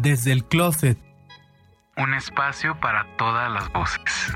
[0.00, 0.96] Desde el Closet.
[1.96, 4.32] Un espacio para todas las voces.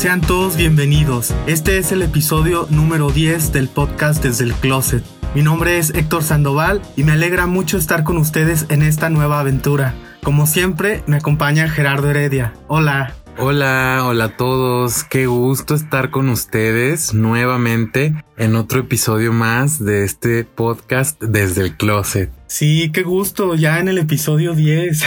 [0.00, 1.34] Sean todos bienvenidos.
[1.46, 5.04] Este es el episodio número 10 del podcast Desde el Closet.
[5.34, 9.40] Mi nombre es Héctor Sandoval y me alegra mucho estar con ustedes en esta nueva
[9.40, 9.92] aventura.
[10.22, 12.54] Como siempre, me acompaña Gerardo Heredia.
[12.66, 13.12] Hola.
[13.42, 15.02] Hola, hola a todos.
[15.02, 21.74] Qué gusto estar con ustedes nuevamente en otro episodio más de este podcast desde el
[21.74, 22.30] closet.
[22.48, 25.02] Sí, qué gusto, ya en el episodio 10.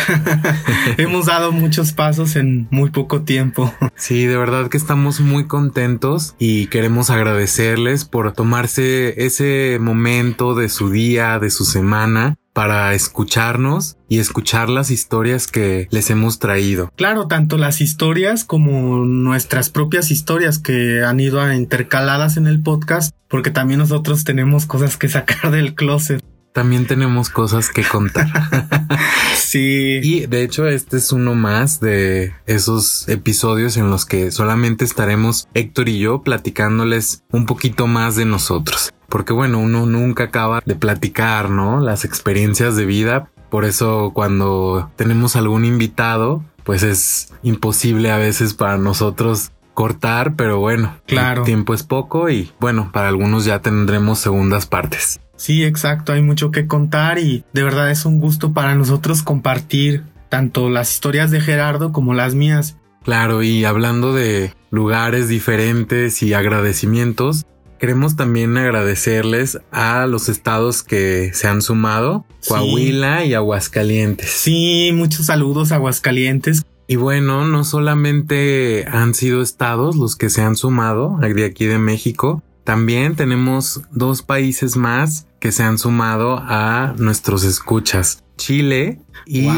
[0.97, 3.71] Hemos dado muchos pasos en muy poco tiempo.
[3.95, 10.69] Sí, de verdad que estamos muy contentos y queremos agradecerles por tomarse ese momento de
[10.69, 16.91] su día, de su semana para escucharnos y escuchar las historias que les hemos traído.
[16.95, 23.13] Claro, tanto las historias como nuestras propias historias que han ido intercaladas en el podcast,
[23.27, 28.27] porque también nosotros tenemos cosas que sacar del closet también tenemos cosas que contar.
[29.35, 29.99] sí.
[30.03, 35.47] Y de hecho este es uno más de esos episodios en los que solamente estaremos
[35.55, 38.93] Héctor y yo platicándoles un poquito más de nosotros.
[39.13, 41.79] Porque bueno, uno nunca acaba de platicar, ¿no?
[41.79, 43.29] Las experiencias de vida.
[43.51, 50.57] Por eso cuando tenemos algún invitado, pues es imposible a veces para nosotros cortar, pero
[50.59, 51.41] bueno, claro.
[51.41, 55.19] El tiempo es poco y bueno, para algunos ya tendremos segundas partes.
[55.35, 60.01] Sí, exacto, hay mucho que contar y de verdad es un gusto para nosotros compartir
[60.29, 62.77] tanto las historias de Gerardo como las mías.
[63.03, 67.45] Claro, y hablando de lugares diferentes y agradecimientos,
[67.83, 74.29] queremos también agradecerles a los estados que se han sumado, Coahuila y Aguascalientes.
[74.29, 76.63] Sí, muchos saludos a Aguascalientes.
[76.87, 81.77] Y bueno, no solamente han sido estados los que se han sumado de aquí de
[81.77, 89.49] México, también tenemos dos países más que se han sumado a nuestros escuchas, Chile y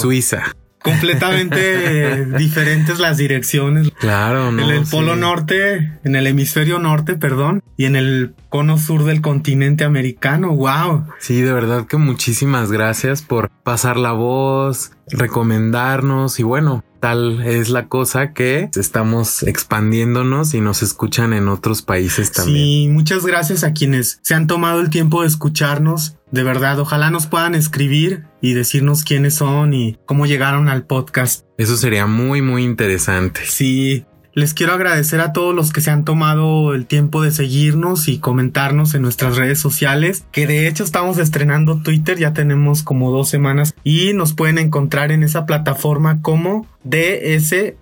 [0.00, 0.56] Suiza.
[0.84, 3.90] Completamente diferentes las direcciones.
[3.98, 4.62] Claro, ¿no?
[4.62, 9.22] En el polo norte, en el hemisferio norte, perdón, y en el cono sur del
[9.22, 10.54] continente americano.
[10.54, 11.06] Wow.
[11.18, 17.68] Sí, de verdad que muchísimas gracias por pasar la voz, recomendarnos y bueno, tal es
[17.68, 22.56] la cosa que estamos expandiéndonos y nos escuchan en otros países también.
[22.56, 26.16] Sí, muchas gracias a quienes se han tomado el tiempo de escucharnos.
[26.34, 31.46] De verdad, ojalá nos puedan escribir y decirnos quiénes son y cómo llegaron al podcast.
[31.58, 33.42] Eso sería muy, muy interesante.
[33.46, 38.08] Sí, les quiero agradecer a todos los que se han tomado el tiempo de seguirnos
[38.08, 43.12] y comentarnos en nuestras redes sociales, que de hecho estamos estrenando Twitter, ya tenemos como
[43.12, 47.76] dos semanas y nos pueden encontrar en esa plataforma como DSDE-el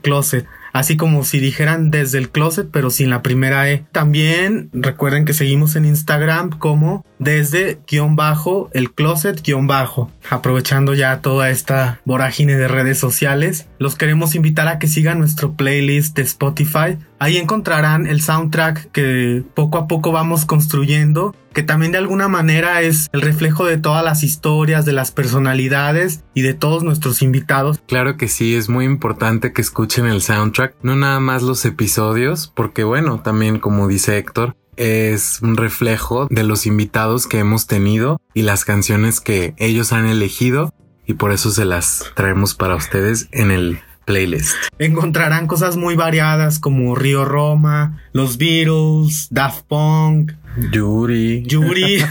[0.00, 3.84] closet así como si dijeran desde el closet, pero sin la primera E.
[3.92, 10.10] También recuerden que seguimos en Instagram como desde guion bajo el closet guion bajo.
[10.30, 15.54] Aprovechando ya toda esta vorágine de redes sociales, los queremos invitar a que sigan nuestro
[15.54, 16.98] playlist de Spotify.
[17.20, 22.80] Ahí encontrarán el soundtrack que poco a poco vamos construyendo, que también de alguna manera
[22.82, 27.80] es el reflejo de todas las historias, de las personalidades y de todos nuestros invitados.
[27.88, 32.52] Claro que sí, es muy importante que escuchen el soundtrack, no nada más los episodios,
[32.54, 38.20] porque bueno, también como dice Héctor, es un reflejo de los invitados que hemos tenido
[38.32, 40.72] y las canciones que ellos han elegido
[41.04, 44.56] y por eso se las traemos para ustedes en el playlist.
[44.78, 50.32] Encontrarán cosas muy variadas como Río Roma, los Beatles, Daft Punk,
[50.72, 51.42] Yuri.
[51.42, 52.02] Yuri.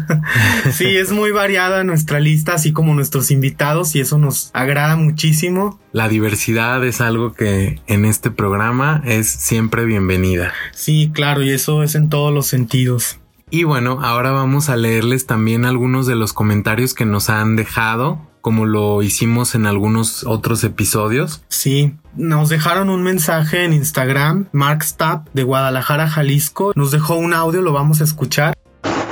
[0.72, 5.80] sí, es muy variada nuestra lista, así como nuestros invitados, y eso nos agrada muchísimo.
[5.92, 10.52] La diversidad es algo que en este programa es siempre bienvenida.
[10.72, 13.18] Sí, claro, y eso es en todos los sentidos.
[13.48, 18.29] Y bueno, ahora vamos a leerles también algunos de los comentarios que nos han dejado
[18.40, 21.42] como lo hicimos en algunos otros episodios.
[21.48, 27.34] Sí, nos dejaron un mensaje en Instagram, Mark Stapp de Guadalajara, Jalisco, nos dejó un
[27.34, 28.54] audio, lo vamos a escuchar.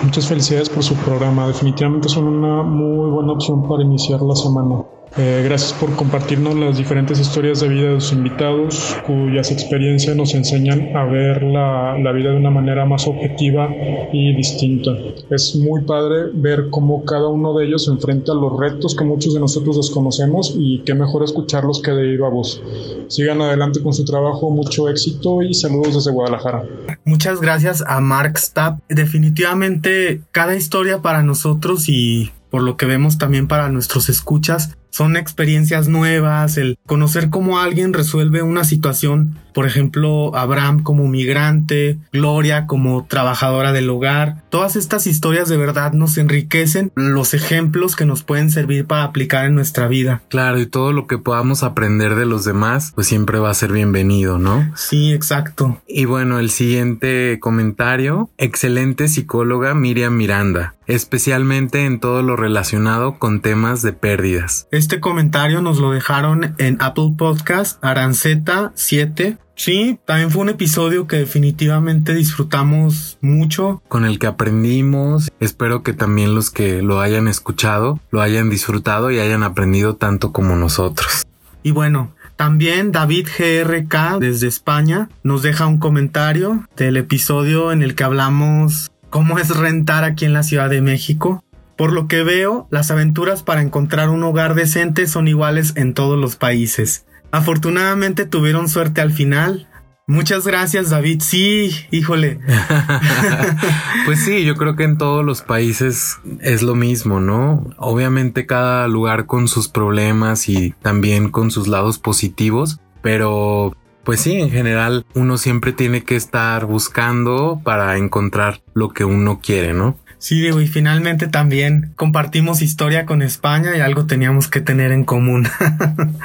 [0.03, 4.83] Muchas felicidades por su programa, definitivamente son una muy buena opción para iniciar la semana.
[5.19, 10.33] Eh, gracias por compartirnos las diferentes historias de vida de sus invitados, cuyas experiencias nos
[10.33, 13.69] enseñan a ver la, la vida de una manera más objetiva
[14.13, 14.93] y distinta.
[15.29, 19.41] Es muy padre ver cómo cada uno de ellos enfrenta los retos que muchos de
[19.41, 22.63] nosotros desconocemos y qué mejor escucharlos que de viva voz.
[23.09, 26.63] Sigan adelante con su trabajo, mucho éxito y saludos desde Guadalajara.
[27.05, 28.79] Muchas gracias a Mark Stapp.
[28.89, 35.17] Definitivamente cada historia para nosotros y por lo que vemos también para nuestros escuchas son
[35.17, 42.67] experiencias nuevas, el conocer cómo alguien resuelve una situación, por ejemplo, Abraham como migrante, Gloria
[42.67, 44.43] como trabajadora del hogar.
[44.51, 49.47] Todas estas historias de verdad nos enriquecen los ejemplos que nos pueden servir para aplicar
[49.47, 50.23] en nuestra vida.
[50.29, 53.73] Claro, y todo lo que podamos aprender de los demás, pues siempre va a ser
[53.73, 54.71] bienvenido, ¿no?
[54.77, 55.81] Sí, exacto.
[55.87, 63.41] Y bueno, el siguiente comentario, excelente psicóloga Miriam Miranda, especialmente en todo lo relacionado con
[63.41, 64.67] temas de pérdidas.
[64.73, 69.39] Este comentario nos lo dejaron en Apple Podcast Aranceta 7.
[69.55, 73.83] Sí, también fue un episodio que definitivamente disfrutamos mucho.
[73.89, 75.31] Con el que aprendimos.
[75.41, 80.33] Espero que también los que lo hayan escuchado lo hayan disfrutado y hayan aprendido tanto
[80.33, 81.27] como nosotros.
[81.63, 87.97] Y bueno, también David GRK desde España nos deja un comentario del episodio en el
[87.97, 91.45] que hablamos cómo es rentar aquí en la Ciudad de México.
[91.77, 96.19] Por lo que veo, las aventuras para encontrar un hogar decente son iguales en todos
[96.19, 97.07] los países.
[97.31, 99.69] Afortunadamente tuvieron suerte al final.
[100.09, 101.21] Muchas gracias David.
[101.21, 102.41] Sí, híjole.
[104.07, 107.69] pues sí, yo creo que en todos los países es lo mismo, ¿no?
[107.77, 114.35] Obviamente cada lugar con sus problemas y también con sus lados positivos, pero pues sí,
[114.35, 119.99] en general uno siempre tiene que estar buscando para encontrar lo que uno quiere, ¿no?
[120.19, 125.05] Sí, digo, y finalmente también compartimos historia con España y algo teníamos que tener en
[125.05, 125.49] común.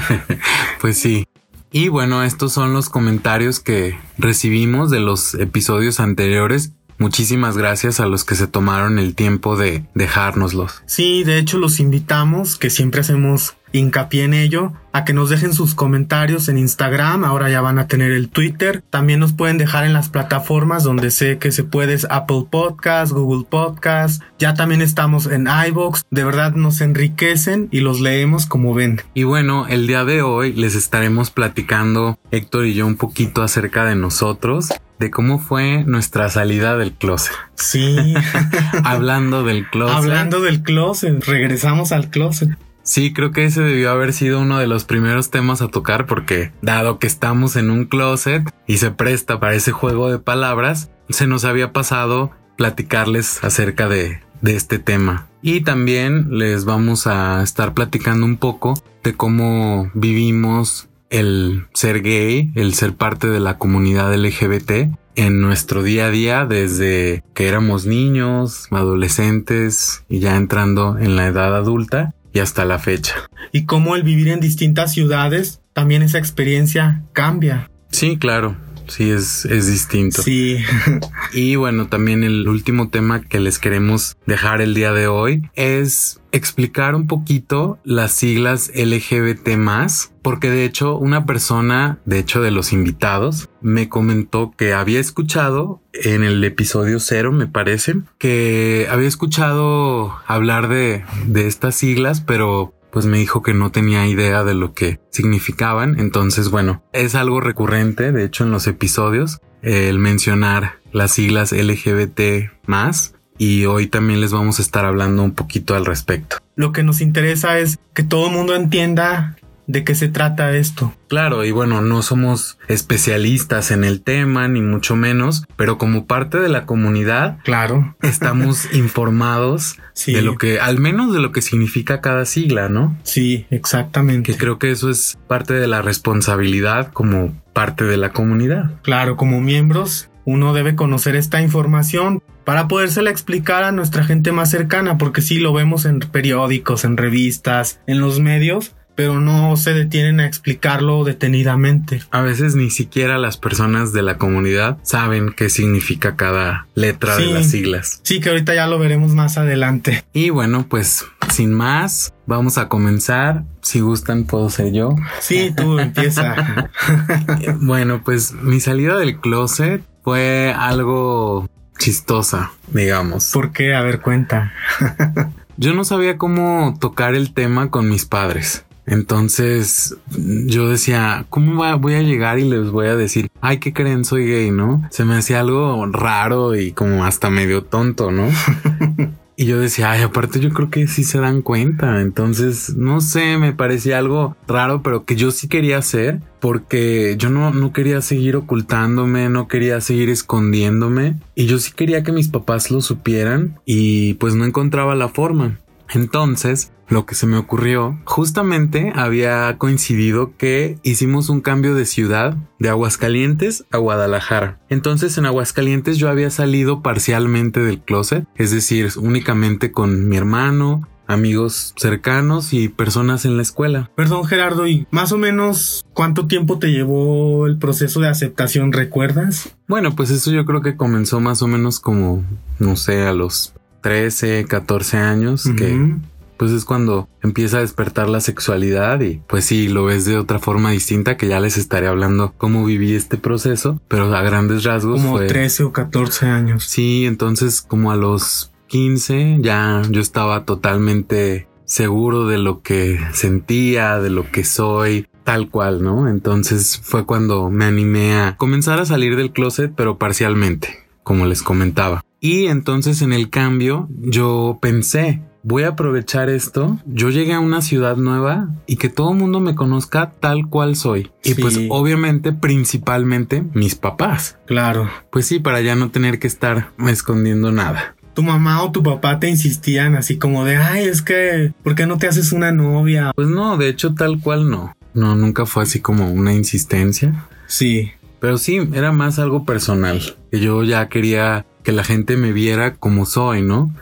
[0.80, 1.26] pues sí.
[1.72, 6.72] Y bueno, estos son los comentarios que recibimos de los episodios anteriores.
[6.98, 10.82] Muchísimas gracias a los que se tomaron el tiempo de dejárnoslos.
[10.84, 15.52] Sí, de hecho los invitamos, que siempre hacemos hincapié en ello, a que nos dejen
[15.52, 19.84] sus comentarios en Instagram, ahora ya van a tener el Twitter, también nos pueden dejar
[19.84, 25.26] en las plataformas donde sé que se puede Apple Podcast, Google Podcast, ya también estamos
[25.26, 29.02] en iBox, de verdad nos enriquecen y los leemos como ven.
[29.14, 33.84] Y bueno, el día de hoy les estaremos platicando Héctor y yo un poquito acerca
[33.84, 34.68] de nosotros,
[34.98, 37.34] de cómo fue nuestra salida del closet.
[37.54, 38.14] Sí.
[38.84, 39.96] Hablando del closet.
[39.96, 42.50] Hablando del closet, regresamos al closet.
[42.90, 46.50] Sí, creo que ese debió haber sido uno de los primeros temas a tocar porque
[46.60, 51.28] dado que estamos en un closet y se presta para ese juego de palabras, se
[51.28, 55.28] nos había pasado platicarles acerca de, este tema.
[55.40, 62.50] Y también les vamos a estar platicando un poco de cómo vivimos el ser gay,
[62.56, 67.86] el ser parte de la comunidad LGBT en nuestro día a día desde que éramos
[67.86, 73.14] niños, adolescentes y ya entrando en la edad adulta y hasta la fecha.
[73.52, 77.70] Y cómo el vivir en distintas ciudades, también esa experiencia cambia.
[77.90, 78.56] Sí, claro.
[78.90, 80.22] Sí, es, es distinto.
[80.22, 80.58] Sí.
[81.32, 86.20] y bueno, también el último tema que les queremos dejar el día de hoy es
[86.32, 92.50] explicar un poquito las siglas LGBT más, porque de hecho una persona, de hecho de
[92.50, 99.08] los invitados, me comentó que había escuchado en el episodio cero, me parece, que había
[99.08, 104.54] escuchado hablar de, de estas siglas, pero pues me dijo que no tenía idea de
[104.54, 105.98] lo que significaban.
[105.98, 112.50] Entonces, bueno, es algo recurrente, de hecho, en los episodios, el mencionar las siglas LGBT
[112.66, 113.14] más.
[113.38, 116.36] Y hoy también les vamos a estar hablando un poquito al respecto.
[116.56, 119.36] Lo que nos interesa es que todo el mundo entienda
[119.70, 120.92] de qué se trata esto.
[121.08, 126.38] Claro, y bueno, no somos especialistas en el tema, ni mucho menos, pero como parte
[126.38, 132.00] de la comunidad, claro, estamos informados de lo que, al menos de lo que significa
[132.00, 132.98] cada sigla, ¿no?
[133.04, 134.32] Sí, exactamente.
[134.32, 138.80] Que creo que eso es parte de la responsabilidad como parte de la comunidad.
[138.82, 144.50] Claro, como miembros, uno debe conocer esta información para podérsela explicar a nuestra gente más
[144.50, 149.74] cercana, porque sí lo vemos en periódicos, en revistas, en los medios, pero no se
[149.74, 152.02] detienen a explicarlo detenidamente.
[152.10, 157.26] A veces ni siquiera las personas de la comunidad saben qué significa cada letra de
[157.26, 158.00] las siglas.
[158.02, 160.04] Sí, que ahorita ya lo veremos más adelante.
[160.12, 163.44] Y bueno, pues sin más, vamos a comenzar.
[163.62, 164.94] Si gustan, puedo ser yo.
[165.20, 166.70] Sí, tú empieza.
[167.60, 173.30] bueno, pues mi salida del closet fue algo chistosa, digamos.
[173.32, 173.74] ¿Por qué?
[173.74, 174.52] A ver, cuenta.
[175.56, 178.64] yo no sabía cómo tocar el tema con mis padres.
[178.90, 184.04] Entonces yo decía, ¿cómo voy a llegar y les voy a decir, ay, ¿qué creen?
[184.04, 184.82] Soy gay, ¿no?
[184.90, 188.28] Se me hacía algo raro y como hasta medio tonto, ¿no?
[189.40, 192.02] Y yo decía, ay, aparte yo creo que sí se dan cuenta.
[192.02, 197.30] Entonces, no sé, me parecía algo raro, pero que yo sí quería hacer porque yo
[197.30, 201.14] no, no quería seguir ocultándome, no quería seguir escondiéndome.
[201.34, 205.58] Y yo sí quería que mis papás lo supieran y pues no encontraba la forma.
[205.92, 212.36] Entonces, lo que se me ocurrió, justamente había coincidido que hicimos un cambio de ciudad
[212.58, 214.58] de Aguascalientes a Guadalajara.
[214.68, 220.88] Entonces en Aguascalientes yo había salido parcialmente del closet, es decir, únicamente con mi hermano,
[221.06, 223.90] amigos cercanos y personas en la escuela.
[223.96, 229.56] Perdón Gerardo, ¿y más o menos cuánto tiempo te llevó el proceso de aceptación, recuerdas?
[229.66, 232.24] Bueno, pues eso yo creo que comenzó más o menos como,
[232.58, 235.96] no sé, a los 13, 14 años, que
[236.40, 240.38] pues es cuando empieza a despertar la sexualidad y pues sí, lo ves de otra
[240.38, 245.02] forma distinta que ya les estaré hablando cómo viví este proceso, pero a grandes rasgos.
[245.02, 246.64] Como 13 o 14 años.
[246.64, 253.98] Sí, entonces como a los 15 ya yo estaba totalmente seguro de lo que sentía,
[253.98, 256.08] de lo que soy, tal cual, ¿no?
[256.08, 261.42] Entonces fue cuando me animé a comenzar a salir del closet, pero parcialmente, como les
[261.42, 262.02] comentaba.
[262.20, 266.78] Y entonces en el cambio yo pensé, voy a aprovechar esto.
[266.86, 270.76] Yo llegué a una ciudad nueva y que todo el mundo me conozca tal cual
[270.76, 271.10] soy.
[271.24, 274.38] Y pues obviamente, principalmente mis papás.
[274.46, 274.90] Claro.
[275.10, 277.96] Pues sí, para ya no tener que estar escondiendo nada.
[278.14, 281.86] Tu mamá o tu papá te insistían así como de, ay, es que, ¿por qué
[281.86, 283.12] no te haces una novia?
[283.14, 284.76] Pues no, de hecho tal cual no.
[284.92, 287.26] No, nunca fue así como una insistencia.
[287.46, 287.92] Sí.
[288.18, 290.02] Pero sí, era más algo personal.
[290.30, 293.74] Que yo ya quería que la gente me viera como soy, ¿no?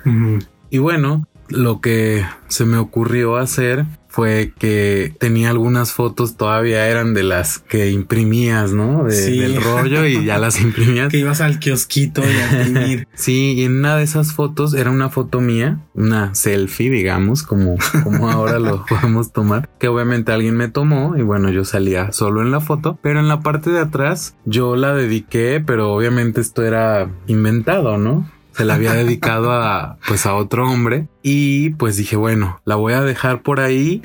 [0.71, 3.87] Y bueno, lo que se me ocurrió hacer
[4.19, 9.05] fue que tenía algunas fotos todavía eran de las que imprimías, ¿no?
[9.05, 11.09] Del rollo y ya las imprimías.
[11.11, 13.07] que ibas al kiosquito y a imprimir.
[13.15, 17.77] sí, y en una de esas fotos era una foto mía, una selfie, digamos, como,
[18.03, 22.43] como ahora lo podemos tomar, que obviamente alguien me tomó y bueno, yo salía solo
[22.43, 26.65] en la foto, pero en la parte de atrás yo la dediqué, pero obviamente esto
[26.65, 28.27] era inventado, ¿no?
[28.59, 32.93] Se la había dedicado a pues a otro hombre y pues dije, bueno, la voy
[32.93, 34.03] a dejar por ahí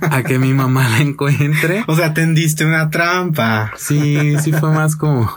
[0.00, 1.84] a que mi mamá la encuentre.
[1.92, 3.70] O sea, tendiste una trampa.
[3.76, 5.30] Sí, sí fue más como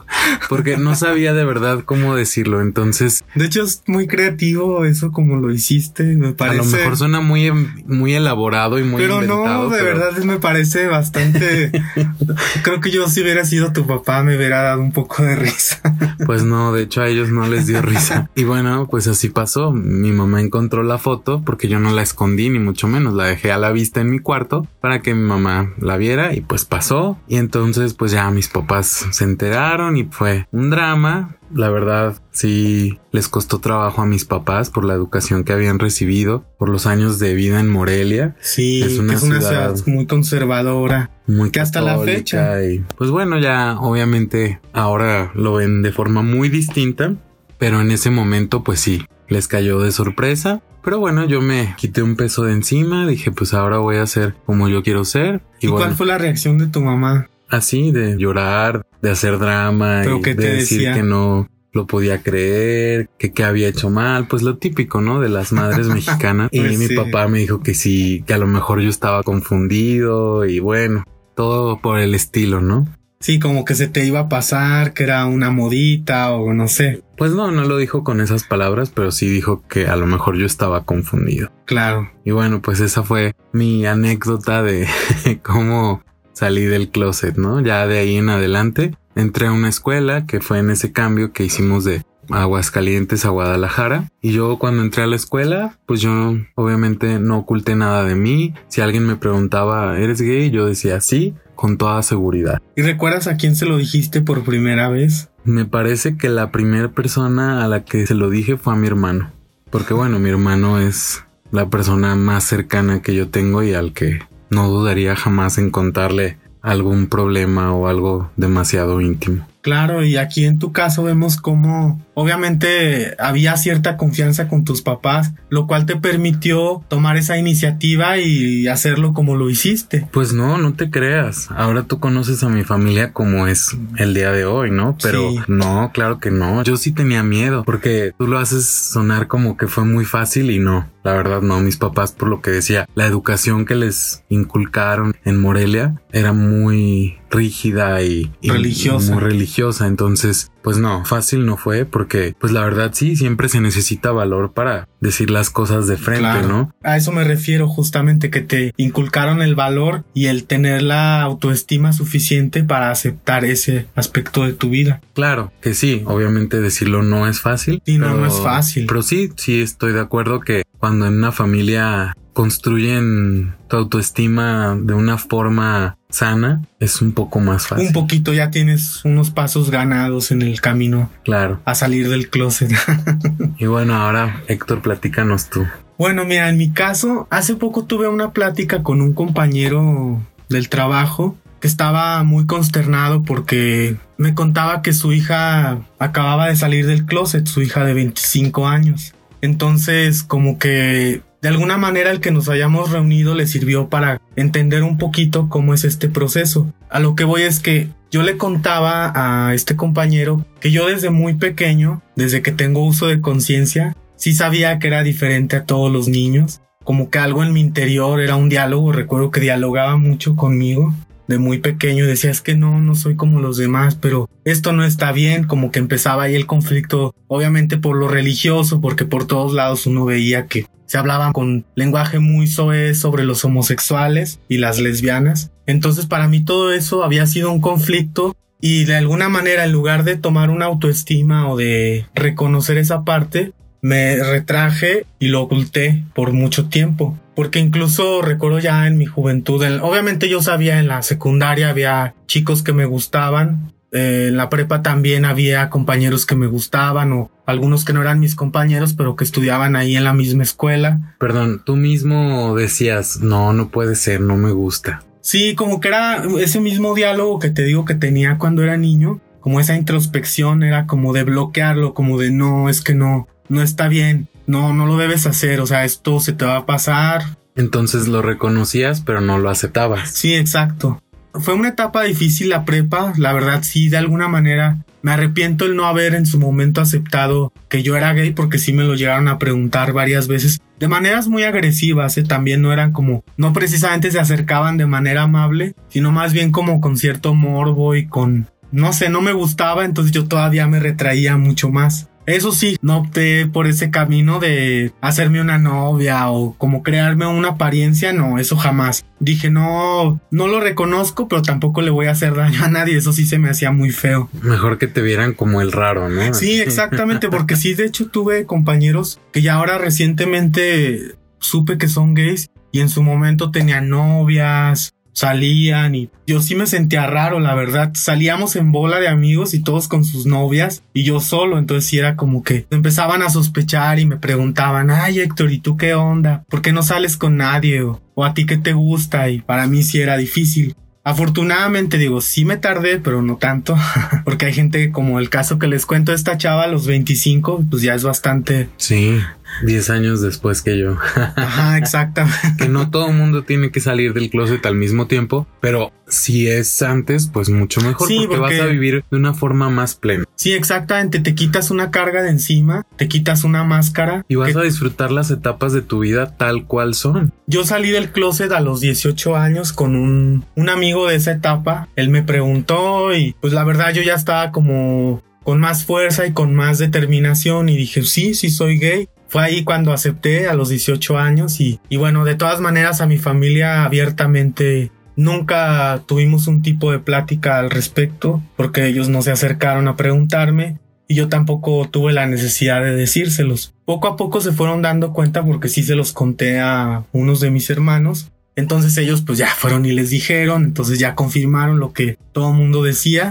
[0.49, 2.61] porque no sabía de verdad cómo decirlo.
[2.61, 6.59] Entonces, de hecho es muy creativo eso como lo hiciste, me parece.
[6.59, 7.51] A lo mejor suena muy
[7.85, 11.71] muy elaborado y muy Pero no, de verdad me parece bastante
[12.63, 15.81] Creo que yo si hubiera sido tu papá me hubiera dado un poco de risa.
[16.25, 18.29] Pues no, de hecho a ellos no les dio risa.
[18.35, 19.71] Y bueno, pues así pasó.
[19.71, 23.51] Mi mamá encontró la foto porque yo no la escondí ni mucho menos, la dejé
[23.51, 27.17] a la vista en mi cuarto para que mi mamá la viera y pues pasó.
[27.27, 31.35] Y entonces pues ya mis papás se enteraron y fue un drama.
[31.53, 36.45] La verdad, sí les costó trabajo a mis papás por la educación que habían recibido,
[36.57, 38.35] por los años de vida en Morelia.
[38.39, 41.11] Sí, es una, ciudad, muy conservadora.
[41.27, 42.63] Muy que hasta la fecha.
[42.63, 47.15] Y, pues bueno, ya obviamente ahora lo ven de forma muy distinta,
[47.57, 50.61] pero en ese momento pues sí, les cayó de sorpresa.
[50.83, 54.35] Pero bueno, yo me quité un peso de encima, dije pues ahora voy a ser
[54.45, 55.41] como yo quiero ser.
[55.59, 57.27] ¿Y, cuál fue la reacción de tu mamá?
[57.49, 63.33] Así, de llorar, de hacer drama y de decir que no lo podía creer, que
[63.33, 65.19] qué había hecho mal, pues lo típico, ¿no?
[65.19, 66.49] De las madres mexicanas.
[66.51, 70.45] y pues mi papá me dijo que sí, que a lo mejor yo estaba confundido
[70.45, 71.03] y bueno,
[71.35, 72.87] todo por el estilo, ¿no?
[73.19, 77.01] Sí, como que se te iba a pasar, que era una modita o no sé.
[77.17, 80.37] Pues no, no lo dijo con esas palabras, pero sí dijo que a lo mejor
[80.37, 81.51] yo estaba confundido.
[81.65, 82.11] Claro.
[82.23, 84.87] Y bueno, pues esa fue mi anécdota de
[85.43, 86.03] cómo
[86.35, 87.61] salí del closet, ¿no?
[87.61, 91.45] Ya de ahí en adelante entré a una escuela que fue en ese cambio que
[91.45, 94.11] hicimos de Aguascalientes a Guadalajara.
[94.21, 98.53] Y yo cuando entré a la escuela, pues yo obviamente no oculté nada de mí.
[98.67, 100.51] Si alguien me preguntaba, ¿eres gay?
[100.51, 102.61] Yo decía sí, con toda seguridad.
[102.75, 105.29] ¿Y recuerdas a quién se lo dijiste por primera vez?
[105.43, 108.87] Me parece que la primera persona a la que se lo dije fue a mi
[108.87, 109.31] hermano.
[109.69, 114.19] Porque bueno, mi hermano es la persona más cercana que yo tengo y al que
[114.49, 119.47] no dudaría jamás en contarle algún problema o algo demasiado íntimo.
[119.65, 125.33] Claro, y aquí en tu caso vemos cómo obviamente había cierta confianza con tus papás,
[125.49, 130.07] lo cual te permitió tomar esa iniciativa y hacerlo como lo hiciste.
[130.11, 131.49] Pues no, no te creas.
[131.49, 134.95] Ahora tú conoces a mi familia como es el día de hoy, ¿no?
[135.01, 136.61] Pero no, claro que no.
[136.61, 140.59] Yo sí tenía miedo porque tú lo haces sonar como que fue muy fácil y
[140.59, 140.87] no.
[141.03, 145.41] La verdad no, mis papás por lo que decía, la educación que les inculcaron en
[145.41, 149.13] Morelia era muy rígida y, religiosa.
[149.13, 149.87] muy religiosa.
[149.87, 154.53] Entonces, pues no, fácil no fue porque, pues la verdad sí, siempre se necesita valor
[154.53, 156.73] para decir las cosas de frente, ¿no?
[156.83, 161.93] A eso me refiero justamente que te inculcaron el valor y el tener la autoestima
[161.93, 165.01] suficiente para aceptar ese aspecto de tu vida.
[165.13, 167.81] Claro, que sí, obviamente decirlo no es fácil.
[167.85, 168.85] Sí, no, no es fácil.
[168.87, 174.93] Pero sí, sí estoy de acuerdo que cuando en una familia construyen tu autoestima de
[174.93, 177.87] una forma sana, es un poco más fácil.
[177.87, 181.09] Un poquito ya tienes unos pasos ganados en el camino.
[181.23, 181.61] Claro.
[181.65, 182.71] A salir del closet.
[183.57, 185.65] y bueno, ahora Héctor, platícanos tú.
[185.97, 191.37] Bueno, mira, en mi caso, hace poco tuve una plática con un compañero del trabajo
[191.61, 197.47] que estaba muy consternado porque me contaba que su hija acababa de salir del closet,
[197.47, 199.13] su hija de 25 años.
[199.41, 204.81] Entonces, como que de alguna manera el que nos hayamos reunido le sirvió para entender
[204.81, 206.73] un poquito cómo es este proceso.
[206.89, 211.11] A lo que voy es que yo le contaba a este compañero que yo desde
[211.11, 215.93] muy pequeño, desde que tengo uso de conciencia, sí sabía que era diferente a todos
[215.93, 220.35] los niños, como que algo en mi interior era un diálogo, recuerdo que dialogaba mucho
[220.35, 220.95] conmigo
[221.27, 224.83] de muy pequeño decía es que no, no soy como los demás, pero esto no
[224.83, 229.53] está bien, como que empezaba ahí el conflicto, obviamente por lo religioso, porque por todos
[229.53, 234.79] lados uno veía que se hablaba con lenguaje muy soez sobre los homosexuales y las
[234.79, 235.51] lesbianas.
[235.65, 240.03] Entonces para mí todo eso había sido un conflicto y de alguna manera en lugar
[240.03, 246.31] de tomar una autoestima o de reconocer esa parte, me retraje y lo oculté por
[246.31, 247.17] mucho tiempo.
[247.35, 252.63] Porque incluso recuerdo ya en mi juventud, obviamente yo sabía en la secundaria había chicos
[252.63, 257.85] que me gustaban, eh, en la prepa también había compañeros que me gustaban o algunos
[257.85, 261.15] que no eran mis compañeros pero que estudiaban ahí en la misma escuela.
[261.19, 265.03] Perdón, tú mismo decías, no, no puede ser, no me gusta.
[265.21, 269.21] Sí, como que era ese mismo diálogo que te digo que tenía cuando era niño,
[269.39, 273.87] como esa introspección era como de bloquearlo, como de no, es que no, no está
[273.87, 277.23] bien, no, no lo debes hacer, o sea, esto se te va a pasar.
[277.55, 280.11] Entonces lo reconocías, pero no lo aceptabas.
[280.11, 281.01] Sí, exacto.
[281.33, 285.75] Fue una etapa difícil la prepa, la verdad sí, de alguna manera me arrepiento el
[285.75, 289.27] no haber en su momento aceptado que yo era gay porque sí me lo llegaron
[289.27, 292.23] a preguntar varias veces de maneras muy agresivas, ¿eh?
[292.23, 296.81] también no eran como, no precisamente se acercaban de manera amable, sino más bien como
[296.81, 301.37] con cierto morbo y con, no sé, no me gustaba, entonces yo todavía me retraía
[301.37, 302.09] mucho más.
[302.25, 307.49] Eso sí, no opté por ese camino de hacerme una novia o como crearme una
[307.49, 309.05] apariencia, no, eso jamás.
[309.19, 313.13] Dije, no, no lo reconozco, pero tampoco le voy a hacer daño a nadie, eso
[313.13, 314.29] sí se me hacía muy feo.
[314.41, 316.33] Mejor que te vieran como el raro, ¿no?
[316.33, 322.13] Sí, exactamente, porque sí, de hecho tuve compañeros que ya ahora recientemente supe que son
[322.13, 327.55] gays y en su momento tenían novias salían y yo sí me sentía raro, la
[327.55, 327.91] verdad.
[327.95, 331.97] Salíamos en bola de amigos y todos con sus novias y yo solo, entonces sí
[331.97, 336.43] era como que empezaban a sospechar y me preguntaban, ay Héctor, ¿y tú qué onda?
[336.49, 337.81] ¿Por qué no sales con nadie?
[337.81, 339.29] O, a ti qué te gusta?
[339.29, 340.75] Y para mí sí era difícil.
[341.03, 343.77] Afortunadamente digo, sí me tardé, pero no tanto,
[344.25, 347.83] porque hay gente como el caso que les cuento esta chava a los 25, pues
[347.83, 348.69] ya es bastante.
[348.77, 349.19] Sí,
[349.63, 350.97] 10 años después que yo.
[351.35, 352.37] Ajá, exactamente.
[352.57, 356.47] que no todo el mundo tiene que salir del closet al mismo tiempo, pero si
[356.47, 360.25] es antes, pues mucho mejor sí, porque, vas a vivir de una forma más plena.
[360.35, 361.19] Sí, exactamente.
[361.19, 364.25] Te quitas una carga de encima, te quitas una máscara.
[364.27, 367.33] Y vas a disfrutar las etapas de tu vida tal cual son.
[367.47, 371.87] Yo salí del closet a los 18 años con un, un amigo de esa etapa.
[371.95, 376.33] Él me preguntó y pues la verdad yo ya estaba como con más fuerza y
[376.33, 379.07] con más determinación y dije, sí, sí soy gay.
[379.27, 383.07] Fue ahí cuando acepté a los 18 años y, y bueno, de todas maneras a
[383.07, 389.31] mi familia abiertamente nunca tuvimos un tipo de plática al respecto porque ellos no se
[389.31, 393.73] acercaron a preguntarme y yo tampoco tuve la necesidad de decírselos.
[393.85, 397.51] Poco a poco se fueron dando cuenta porque sí se los conté a unos de
[397.51, 402.17] mis hermanos Entonces ellos pues ya fueron y les dijeron, entonces ya confirmaron lo que
[402.31, 403.29] todo el mundo decía.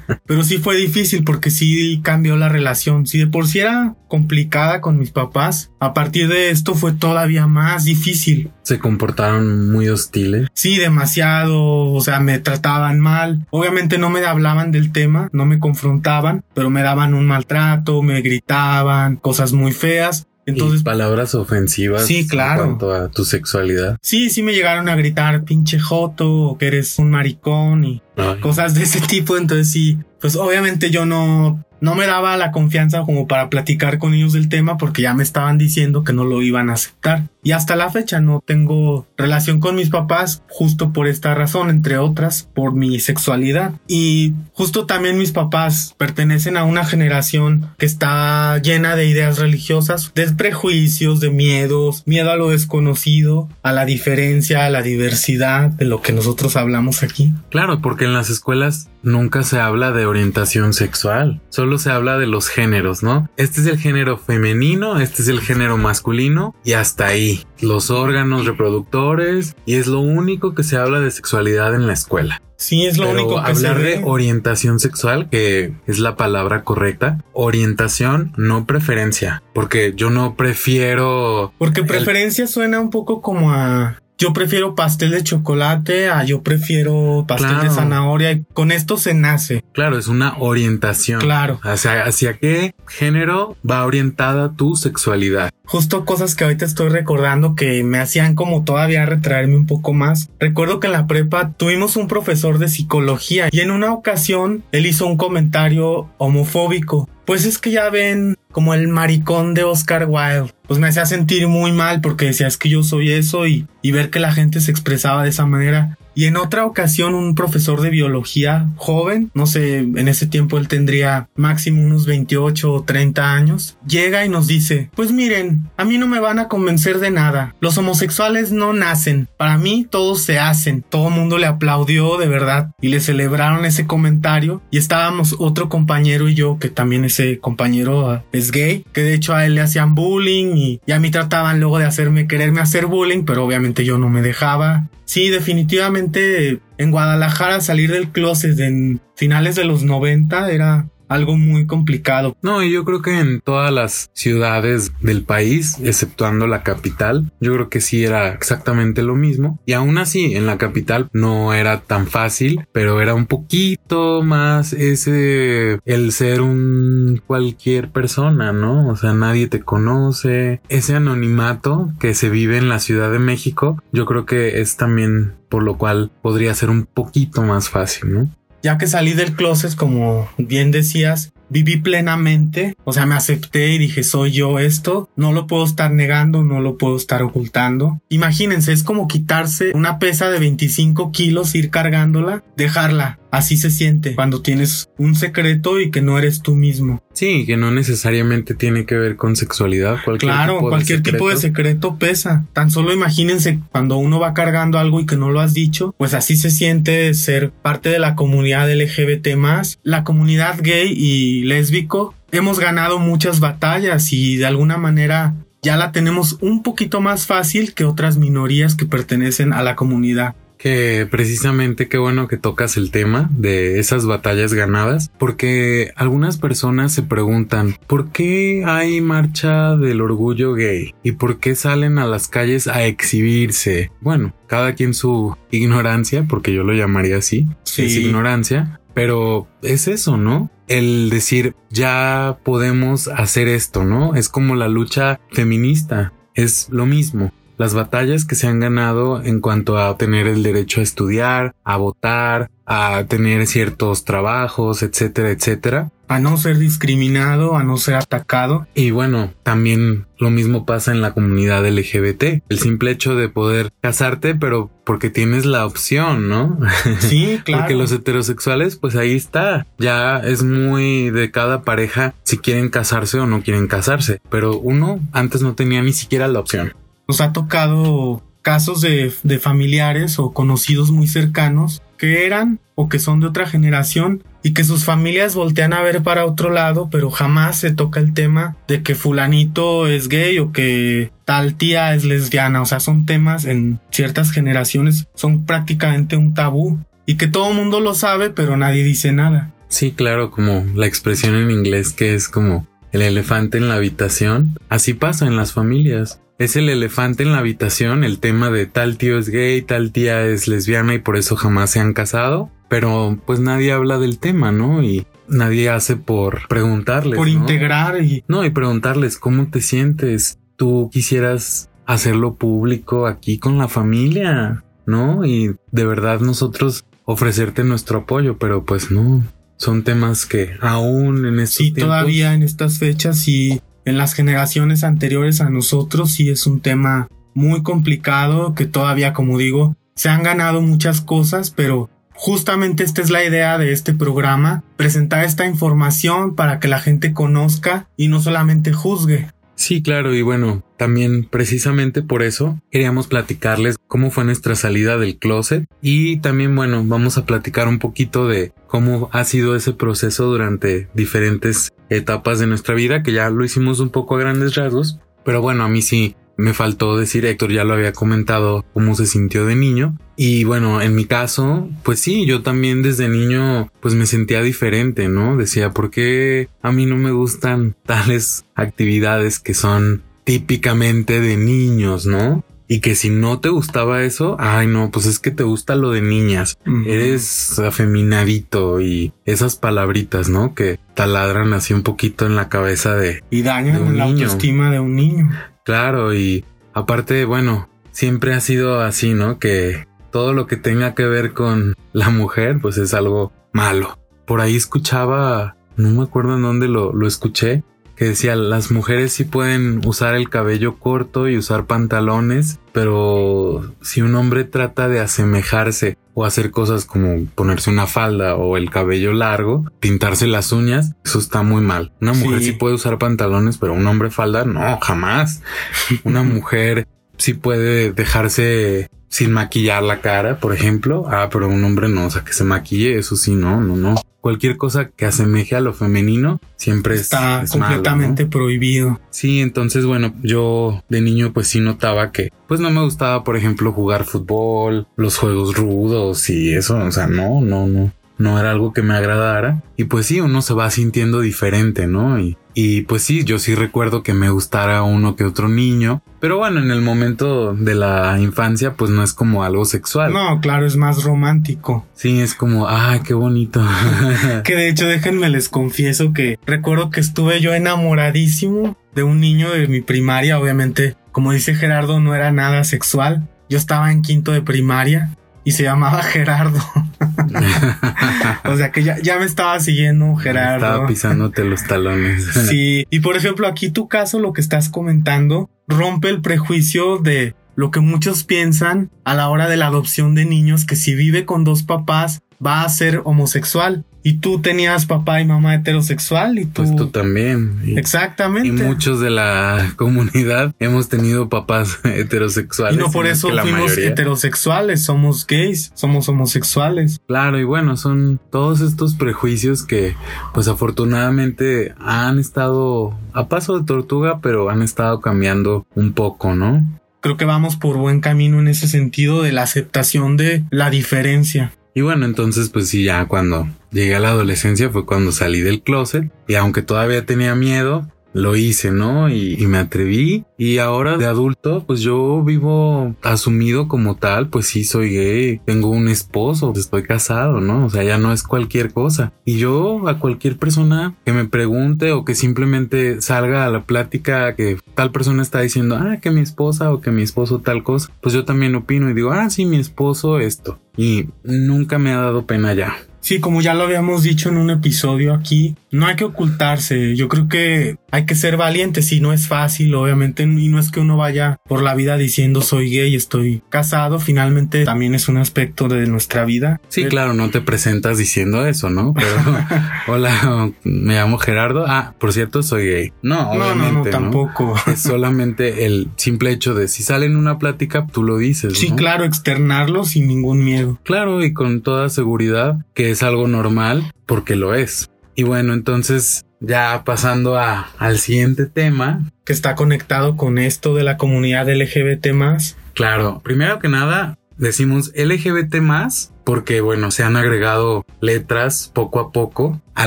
[0.26, 3.06] Pero sí fue difícil porque sí cambió la relación.
[3.06, 7.46] Si de por sí era complicada con mis papás, a partir de esto fue todavía
[7.46, 8.50] más difícil.
[8.62, 10.48] Se comportaron muy hostiles.
[10.54, 13.46] Sí, demasiado, o sea, me trataban mal.
[13.50, 18.22] Obviamente no me hablaban del tema, no me confrontaban, pero me daban un maltrato, me
[18.22, 20.26] gritaban, cosas muy feas.
[20.46, 22.06] Entonces, palabras ofensivas.
[22.06, 22.62] Sí, claro.
[22.62, 23.98] En cuanto a tu sexualidad.
[24.00, 28.02] Sí, sí me llegaron a gritar pinche joto o que eres un maricón y
[28.40, 29.36] cosas de ese tipo.
[29.36, 34.14] Entonces sí, pues obviamente yo no, no me daba la confianza como para platicar con
[34.14, 37.24] ellos del tema porque ya me estaban diciendo que no lo iban a aceptar.
[37.42, 41.96] Y hasta la fecha no tengo relación con mis papás justo por esta razón, entre
[41.96, 43.74] otras, por mi sexualidad.
[43.86, 50.10] Y justo también mis papás pertenecen a una generación que está llena de ideas religiosas,
[50.14, 55.84] de prejuicios, de miedos, miedo a lo desconocido, a la diferencia, a la diversidad de
[55.84, 57.32] lo que nosotros hablamos aquí.
[57.50, 62.26] Claro, porque en las escuelas nunca se habla de orientación sexual, solo se habla de
[62.26, 63.28] los géneros, ¿no?
[63.36, 68.46] Este es el género femenino, este es el género masculino y hasta ahí los órganos
[68.46, 72.40] reproductores y es lo único que se habla de sexualidad en la escuela.
[72.58, 77.22] Sí, es lo único que hablar de orientación sexual, que es la palabra correcta.
[77.32, 81.52] Orientación, no preferencia, porque yo no prefiero.
[81.58, 87.24] Porque preferencia suena un poco como a yo prefiero pastel de chocolate a yo prefiero
[87.28, 89.64] pastel de zanahoria y con esto se nace.
[89.72, 91.20] Claro, es una orientación.
[91.20, 91.60] Claro.
[91.62, 95.50] Hacia, hacia qué género va orientada tu sexualidad.
[95.66, 100.30] Justo cosas que ahorita estoy recordando que me hacían como todavía retraerme un poco más.
[100.38, 104.86] Recuerdo que en la prepa tuvimos un profesor de psicología y en una ocasión él
[104.86, 107.08] hizo un comentario homofóbico.
[107.26, 110.52] Pues es que ya ven como el maricón de Oscar Wilde.
[110.66, 113.90] Pues me hacía sentir muy mal porque decía es que yo soy eso y, y
[113.90, 117.80] ver que la gente se expresaba de esa manera y en otra ocasión un profesor
[117.80, 123.32] de biología joven, no sé, en ese tiempo él tendría máximo unos 28 o 30
[123.32, 127.10] años, llega y nos dice, pues miren, a mí no me van a convencer de
[127.12, 132.26] nada, los homosexuales no nacen, para mí todos se hacen, todo mundo le aplaudió de
[132.26, 134.62] verdad y le celebraron ese comentario.
[134.70, 139.14] Y estábamos otro compañero y yo, que también ese compañero ah, es gay, que de
[139.14, 142.60] hecho a él le hacían bullying y, y a mí trataban luego de hacerme quererme
[142.60, 144.88] hacer bullying, pero obviamente yo no me dejaba.
[145.06, 151.66] Sí, definitivamente en Guadalajara salir del closet en finales de los 90 era algo muy
[151.66, 152.36] complicado.
[152.42, 157.54] No, y yo creo que en todas las ciudades del país, exceptuando la capital, yo
[157.54, 159.58] creo que sí era exactamente lo mismo.
[159.66, 164.72] Y aún así, en la capital no era tan fácil, pero era un poquito más
[164.72, 168.88] ese, el ser un cualquier persona, ¿no?
[168.88, 170.60] O sea, nadie te conoce.
[170.68, 175.34] Ese anonimato que se vive en la Ciudad de México, yo creo que es también
[175.48, 178.30] por lo cual podría ser un poquito más fácil, ¿no?
[178.66, 183.78] Ya que salí del closet, como bien decías, viví plenamente, o sea, me acepté y
[183.78, 188.00] dije, soy yo esto, no lo puedo estar negando, no lo puedo estar ocultando.
[188.08, 193.20] Imagínense, es como quitarse una pesa de 25 kilos, ir cargándola, dejarla.
[193.36, 197.02] Así se siente cuando tienes un secreto y que no eres tú mismo.
[197.12, 199.98] Sí, que no necesariamente tiene que ver con sexualidad.
[200.04, 202.46] Cualquier claro, cualquier tipo de secreto pesa.
[202.52, 206.14] Tan solo imagínense cuando uno va cargando algo y que no lo has dicho, pues
[206.14, 209.36] así se siente ser parte de la comunidad LGBT
[209.82, 212.14] la comunidad gay y lésbico.
[212.32, 217.74] Hemos ganado muchas batallas y de alguna manera ya la tenemos un poquito más fácil
[217.74, 222.90] que otras minorías que pertenecen a la comunidad que precisamente qué bueno que tocas el
[222.90, 230.00] tema de esas batallas ganadas, porque algunas personas se preguntan ¿por qué hay marcha del
[230.00, 230.94] orgullo gay?
[231.02, 233.90] ¿Y por qué salen a las calles a exhibirse?
[234.00, 240.16] Bueno, cada quien su ignorancia, porque yo lo llamaría así, es ignorancia, pero es eso,
[240.16, 240.50] ¿no?
[240.68, 244.14] El decir, ya podemos hacer esto, ¿no?
[244.14, 249.40] Es como la lucha feminista, es lo mismo las batallas que se han ganado en
[249.40, 255.90] cuanto a tener el derecho a estudiar, a votar, a tener ciertos trabajos, etcétera, etcétera.
[256.08, 258.66] A no ser discriminado, a no ser atacado.
[258.74, 262.42] Y bueno, también lo mismo pasa en la comunidad LGBT.
[262.48, 266.58] El simple hecho de poder casarte, pero porque tienes la opción, ¿no?
[267.00, 267.62] Sí, claro.
[267.62, 269.66] porque los heterosexuales, pues ahí está.
[269.78, 274.20] Ya es muy de cada pareja si quieren casarse o no quieren casarse.
[274.28, 276.72] Pero uno antes no tenía ni siquiera la opción
[277.06, 283.18] nos ha tocado casos de, familiares o conocidos muy cercanos que eran o que son
[283.18, 287.58] de otra generación y que sus familias voltean a ver para otro lado, pero jamás
[287.58, 292.62] se toca el tema de que fulanito es gay o que tal tía es lesbiana,
[292.62, 297.56] o sea, son temas en ciertas generaciones, son prácticamente un tabú y que todo el
[297.56, 299.52] mundo lo sabe, pero nadie dice nada.
[299.68, 304.56] Sí, claro, como la expresión en inglés que es como el elefante en la habitación.
[304.68, 306.20] Así pasa en las familias.
[306.38, 310.26] Es el elefante en la habitación, el tema de tal tío es gay, tal tía
[310.26, 312.50] es lesbiana y por eso jamás se han casado.
[312.68, 314.82] Pero pues nadie habla del tema, ¿no?
[314.82, 317.16] Y nadie hace por preguntarles.
[317.16, 318.22] Por integrar y...
[318.28, 320.38] No, y preguntarles cómo te sientes.
[320.56, 325.24] Tú quisieras hacerlo público aquí con la familia, ¿no?
[325.24, 329.24] Y de verdad nosotros ofrecerte nuestro apoyo, pero pues no.
[329.58, 334.84] Son temas que aún en estos Sí, todavía en estas fechas y en las generaciones
[334.84, 340.22] anteriores a nosotros sí es un tema muy complicado que todavía, como digo, se han
[340.22, 346.34] ganado muchas cosas, pero justamente esta es la idea de este programa, presentar esta información
[346.34, 349.30] para que la gente conozca y no solamente juzgue.
[349.54, 355.16] Sí, claro, y bueno, también precisamente por eso queríamos platicarles cómo fue nuestra salida del
[355.16, 360.26] closet y también bueno, vamos a platicar un poquito de cómo ha sido ese proceso
[360.26, 364.98] durante diferentes etapas de nuestra vida, que ya lo hicimos un poco a grandes rasgos,
[365.24, 369.06] pero bueno, a mí sí me faltó decir, Héctor ya lo había comentado, cómo se
[369.06, 369.98] sintió de niño.
[370.16, 375.08] Y bueno, en mi caso, pues sí, yo también desde niño, pues me sentía diferente,
[375.08, 375.36] ¿no?
[375.36, 382.06] Decía, ¿por qué a mí no me gustan tales actividades que son típicamente de niños,
[382.06, 382.44] ¿no?
[382.68, 385.92] Y que si no te gustaba eso, ay no, pues es que te gusta lo
[385.92, 386.58] de niñas.
[386.86, 390.54] Eres afeminadito y esas palabritas, ¿no?
[390.54, 393.22] Que taladran así un poquito en la cabeza de...
[393.30, 395.30] Y dañan la autoestima de un niño.
[395.64, 399.38] Claro, y aparte, bueno, siempre ha sido así, ¿no?
[399.38, 403.98] Que todo lo que tenga que ver con la mujer, pues es algo malo.
[404.26, 407.62] Por ahí escuchaba, no me acuerdo en dónde lo, lo escuché,
[407.96, 414.02] que decía las mujeres sí pueden usar el cabello corto y usar pantalones, pero si
[414.02, 419.12] un hombre trata de asemejarse o hacer cosas como ponerse una falda o el cabello
[419.12, 421.92] largo, pintarse las uñas, eso está muy mal.
[422.00, 425.42] Una mujer sí, puede usar pantalones, pero un hombre falda, no, jamás.
[426.04, 431.04] Una mujer sí puede dejarse sin maquillar la cara, por ejemplo.
[431.08, 433.96] Ah, pero un hombre no, o sea, que se maquille, eso sí, no, no, no
[434.26, 439.00] cualquier cosa que asemeje a lo femenino siempre está completamente prohibido.
[439.10, 443.36] Sí, entonces bueno, yo de niño pues sí notaba que pues no me gustaba, por
[443.36, 448.50] ejemplo, jugar fútbol, los juegos rudos y eso, o sea, no, no, no no era
[448.50, 449.62] algo que me agradara.
[449.76, 452.18] Y pues sí, uno se va sintiendo diferente, ¿no?
[452.18, 456.02] Y, y pues sí, yo sí recuerdo que me gustara uno que otro niño.
[456.20, 460.12] Pero bueno, en el momento de la infancia, pues no es como algo sexual.
[460.12, 461.86] No, claro, es más romántico.
[461.94, 463.62] Sí, es como, ay, qué bonito.
[464.44, 469.50] que de hecho, déjenme les confieso que recuerdo que estuve yo enamoradísimo de un niño
[469.50, 470.38] de mi primaria.
[470.38, 473.28] Obviamente, como dice Gerardo, no era nada sexual.
[473.48, 475.14] Yo estaba en quinto de primaria
[475.46, 476.58] y se llamaba Gerardo.
[478.44, 480.66] o sea que ya, ya, me estaba siguiendo Gerardo.
[480.66, 482.24] Estaba pisándote los talones.
[482.48, 487.36] sí, y por ejemplo aquí tu caso, lo que estás comentando, rompe el prejuicio de
[487.54, 491.24] lo que muchos piensan a la hora de la adopción de niños, que si vive
[491.24, 493.84] con dos papás va a ser homosexual.
[494.06, 496.62] Y tú tenías papá y mamá heterosexual y tú...
[496.62, 497.60] Pues tú también.
[497.76, 498.50] Exactamente.
[498.50, 502.76] Y muchos de la comunidad hemos tenido papás heterosexuales.
[502.76, 507.00] Y no por eso fuimos heterosexuales, somos gays, somos homosexuales.
[507.08, 509.96] Claro, y bueno, son todos estos prejuicios que
[510.32, 516.64] pues afortunadamente han estado a paso de tortuga, pero han estado cambiando un poco, ¿no?
[517.00, 521.50] Creo que vamos por buen camino en ese sentido de la aceptación de la diferencia.
[521.74, 525.62] Y bueno, entonces pues sí, ya cuando llegué a la adolescencia fue cuando salí del
[525.62, 527.86] closet y aunque todavía tenía miedo,
[528.16, 529.10] lo hice, ¿no?
[529.10, 530.24] Y, me atreví.
[530.38, 535.68] Y ahora de adulto, pues yo vivo asumido como tal, pues sí soy gay, tengo
[535.68, 537.66] un esposo, estoy casado, ¿no?
[537.66, 539.12] O sea, ya no es cualquier cosa.
[539.26, 544.34] Y yo a cualquier persona que me pregunte o que simplemente salga a la plática
[544.34, 547.90] que tal persona está diciendo, ah, que mi esposa o que mi esposo tal cosa,
[548.00, 550.58] pues yo también opino y digo, ah, sí, mi esposo esto.
[550.78, 552.76] Y nunca me ha dado pena ya.
[553.06, 556.96] Sí, como ya lo habíamos dicho en un episodio aquí, No hay que ocultarse.
[556.96, 558.80] Yo creo que hay que ser valiente.
[558.82, 562.40] Si no es fácil, obviamente, y no es que uno vaya por la vida diciendo
[562.40, 563.98] soy gay, estoy casado.
[563.98, 566.60] Finalmente también es un aspecto de nuestra vida.
[566.68, 568.94] Sí, claro, no te presentas diciendo eso, ¿no?
[568.94, 569.10] Pero
[569.88, 571.66] hola, me llamo Gerardo.
[571.68, 572.92] Ah, por cierto, soy gay.
[573.02, 573.72] No, obviamente.
[573.72, 574.54] No, no, tampoco.
[574.66, 578.58] Es solamente el simple hecho de si sale en una plática, tú lo dices.
[578.58, 580.78] Sí, claro, externarlo sin ningún miedo.
[580.84, 584.88] Claro, y con toda seguridad que es algo normal porque lo es.
[585.16, 589.10] Y bueno, entonces ya pasando a, al siguiente tema.
[589.24, 592.56] Que está conectado con esto de la comunidad LGBT más.
[592.74, 599.10] Claro, primero que nada, decimos LGBT más porque bueno, se han agregado letras poco a
[599.10, 599.86] poco a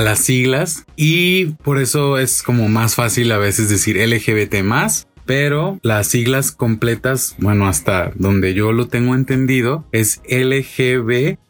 [0.00, 5.06] las siglas y por eso es como más fácil a veces decir LGBT más.
[5.26, 11.40] Pero las siglas completas, bueno, hasta donde yo lo tengo entendido, es LGBTTIQAP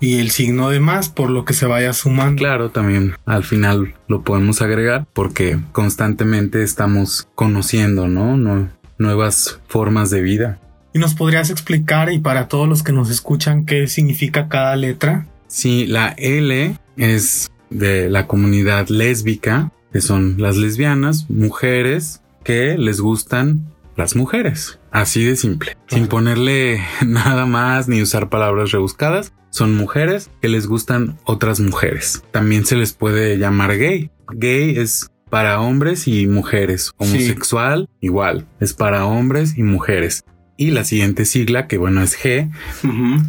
[0.00, 2.40] y el signo de más por lo que se vaya sumando.
[2.40, 8.68] Claro, también al final lo podemos agregar porque constantemente estamos conociendo, ¿no?
[8.98, 10.58] nuevas formas de vida.
[10.92, 15.26] ¿Y nos podrías explicar y para todos los que nos escuchan qué significa cada letra?
[15.46, 23.00] Sí, la L es de la comunidad lésbica, que son las lesbianas, mujeres que les
[23.00, 24.78] gustan las mujeres.
[24.90, 25.76] Así de simple.
[25.88, 29.32] Sin ponerle nada más ni usar palabras rebuscadas.
[29.50, 32.22] Son mujeres que les gustan otras mujeres.
[32.30, 34.10] También se les puede llamar gay.
[34.32, 36.92] Gay es para hombres y mujeres.
[36.96, 38.46] Homosexual, igual.
[38.60, 40.24] Es para hombres y mujeres.
[40.56, 42.50] Y la siguiente sigla, que bueno, es G,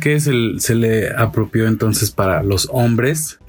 [0.02, 3.40] que es el, se le apropió entonces para los hombres,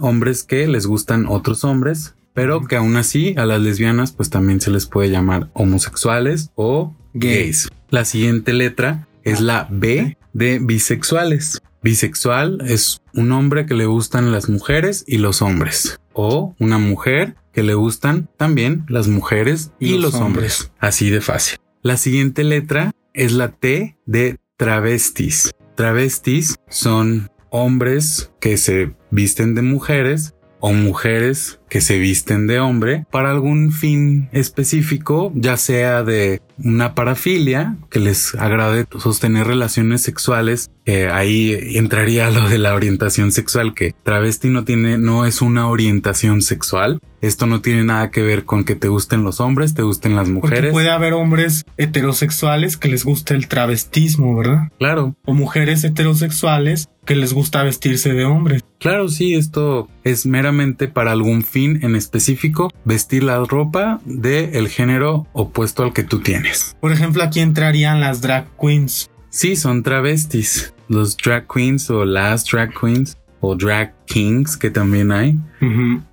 [0.00, 4.60] hombres que les gustan otros hombres, pero que aún así a las lesbianas pues también
[4.60, 7.70] se les puede llamar homosexuales o gays.
[7.88, 11.62] La siguiente letra es la B de bisexuales.
[11.82, 15.98] Bisexual es un hombre que le gustan las mujeres y los hombres.
[16.12, 20.72] O una mujer que le gustan también las mujeres y, los, hombres.
[20.78, 21.58] Así de fácil.
[21.82, 25.52] La siguiente letra es la T de travestis.
[25.74, 33.06] Travestis son hombres que se visten de mujeres o mujeres que se visten de hombre
[33.10, 40.70] para algún fin específico, ya sea de una parafilia que les agrade sostener relaciones sexuales.
[41.12, 46.42] ahí entraría lo de la orientación sexual, que travesti no tiene, no es una orientación
[46.42, 47.00] sexual.
[47.20, 50.28] Esto no tiene nada que ver con que te gusten los hombres, te gusten las
[50.28, 50.58] mujeres.
[50.60, 54.70] Porque puede haber hombres heterosexuales que les guste el travestismo, ¿verdad?
[54.78, 55.14] Claro.
[55.26, 58.60] O mujeres heterosexuales que les gusta vestirse de hombre.
[58.78, 64.68] Claro, sí, esto es meramente para algún fin en específico, vestir la ropa del el
[64.68, 66.76] género opuesto al que tú tienes.
[66.80, 69.10] Por ejemplo, aquí entrarían las drag queens.
[69.30, 70.74] Sí, son travestis.
[70.88, 75.38] Los drag queens o las drag queens o drag kings que también hay.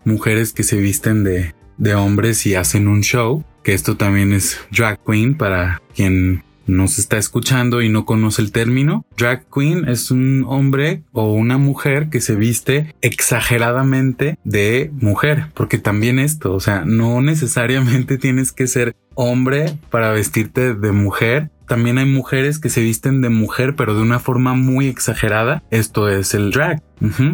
[0.05, 3.43] Mujeres que se visten de, de hombres y hacen un show.
[3.63, 8.51] Que esto también es drag queen para quien nos está escuchando y no conoce el
[8.51, 15.47] término, drag queen es un hombre o una mujer que se viste exageradamente de mujer,
[15.53, 21.49] porque también esto, o sea, no necesariamente tienes que ser hombre para vestirte de mujer.
[21.67, 25.63] También hay mujeres que se visten de mujer, pero de una forma muy exagerada.
[25.69, 26.81] Esto es el drag.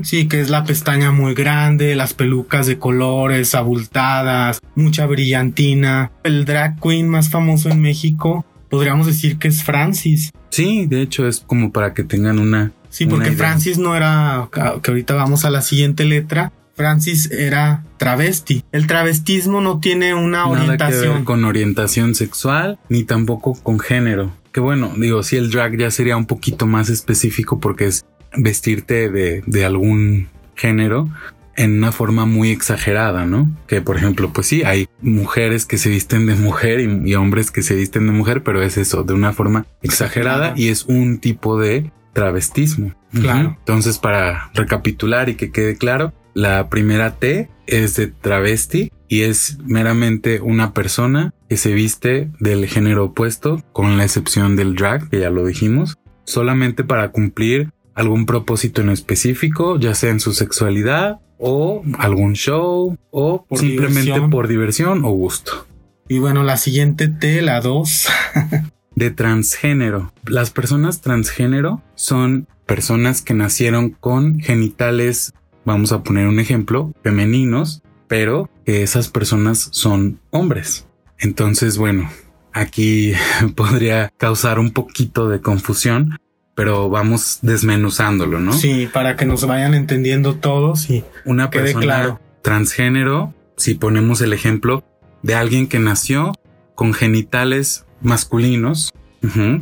[0.01, 6.11] Sí, que es la pestaña muy grande, las pelucas de colores abultadas, mucha brillantina.
[6.23, 8.43] El drag queen más famoso en México
[8.73, 10.31] podríamos decir que es Francis.
[10.49, 12.71] Sí, de hecho es como para que tengan una.
[12.89, 14.49] Sí, porque Francis no era,
[14.81, 16.51] que ahorita vamos a la siguiente letra.
[16.75, 18.63] Francis era travesti.
[18.71, 21.23] El travestismo no tiene una orientación.
[21.23, 24.35] con orientación sexual ni tampoco con género.
[24.51, 28.05] Que bueno, digo, si el drag ya sería un poquito más específico porque es
[28.35, 31.09] vestirte de, de algún género,
[31.55, 33.51] en una forma muy exagerada, ¿no?
[33.67, 37.61] Que por ejemplo, pues sí, hay mujeres que se visten de mujer y, hombres que
[37.61, 41.59] se visten de mujer, pero es eso, de una forma exagerada y es un tipo
[41.59, 42.93] de travestismo.
[43.11, 43.55] Claro.
[43.59, 49.59] Entonces, para recapitular y que quede claro, la primera T es de travesti y es
[49.63, 55.19] meramente una persona que se viste del género opuesto, con la excepción del drag, que
[55.19, 61.19] ya lo dijimos, solamente para cumplir algún propósito en específico, ya sea en su sexualidad
[61.45, 65.67] o algún show o simplemente por diversión o gusto.
[66.07, 68.07] Y bueno, la siguiente T, la 2.
[68.95, 70.13] de transgénero.
[70.25, 75.33] Las personas transgénero son personas que nacieron con genitales,
[75.65, 80.87] vamos a poner un ejemplo, femeninos, pero que esas personas son hombres.
[81.19, 82.09] Entonces, bueno,
[82.53, 83.13] aquí
[83.55, 86.17] podría causar un poquito de confusión
[86.55, 88.53] pero vamos desmenuzándolo, ¿no?
[88.53, 92.21] Sí, para que nos vayan entendiendo todos y una persona claro.
[92.41, 94.83] transgénero, si ponemos el ejemplo
[95.21, 96.33] de alguien que nació
[96.75, 98.93] con genitales masculinos,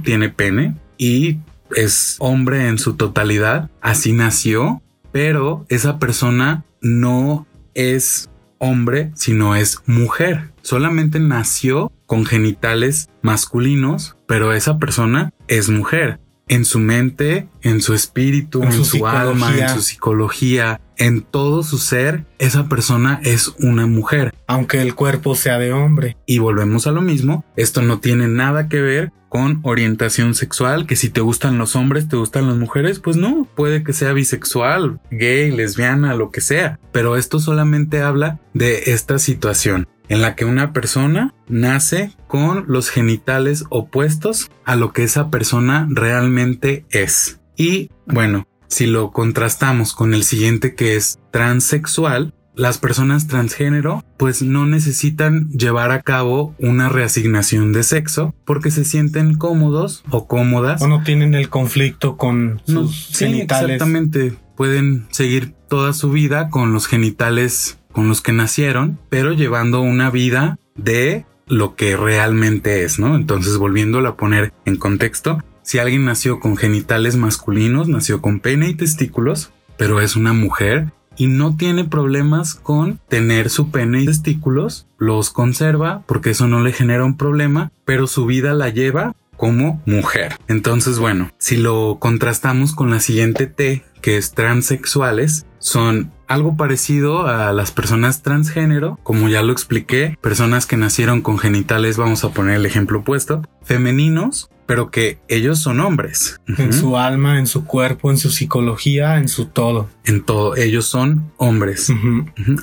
[0.04, 1.38] tiene pene y
[1.76, 9.80] es hombre en su totalidad, así nació, pero esa persona no es hombre, sino es
[9.86, 10.52] mujer.
[10.62, 16.20] Solamente nació con genitales masculinos, pero esa persona es mujer.
[16.48, 21.78] En su mente, en su espíritu, en, su, alma, en su psicología, en todo su
[21.78, 24.34] ser, esa persona es una mujer.
[24.48, 26.18] Aunque el cuerpo sea de hombre.
[26.26, 30.98] Y volvemos a lo mismo, esto no tiene nada que ver con orientación sexual, que
[30.98, 35.00] si te gustan los hombres, te gustan las mujeres, pues no, puede que sea bisexual,
[35.10, 40.44] gay, lesbiana, lo que sea, pero esto solamente habla de esta situación en la que
[40.44, 47.40] una persona nace con los genitales opuestos a lo que esa persona realmente es.
[47.56, 54.42] Y bueno, si lo contrastamos con el siguiente que es transexual, las personas transgénero pues
[54.42, 60.82] no necesitan llevar a cabo una reasignación de sexo porque se sienten cómodos o cómodas
[60.82, 63.64] o no tienen el conflicto con sus genitales.
[63.64, 69.82] exactamente, pueden seguir toda su vida con los genitales con los que nacieron, pero llevando
[69.82, 73.16] una vida de lo que realmente es, ¿no?
[73.16, 78.70] Entonces, volviéndolo a poner en contexto, si alguien nació con genitales masculinos, nació con pene
[78.70, 84.06] y testículos, pero es una mujer, y no tiene problemas con tener su pene y
[84.06, 89.14] testículos, los conserva porque eso no le genera un problema, pero su vida la lleva
[89.38, 90.38] como mujer.
[90.48, 97.28] Entonces, bueno, si lo contrastamos con la siguiente T, que es transexuales, son algo parecido
[97.28, 102.32] a las personas transgénero, como ya lo expliqué, personas que nacieron con genitales, vamos a
[102.32, 106.40] poner el ejemplo opuesto, femeninos, pero que ellos son hombres.
[106.58, 109.90] En su alma, en su cuerpo, en su psicología, en su todo.
[110.04, 111.94] En todo, ellos son hombres,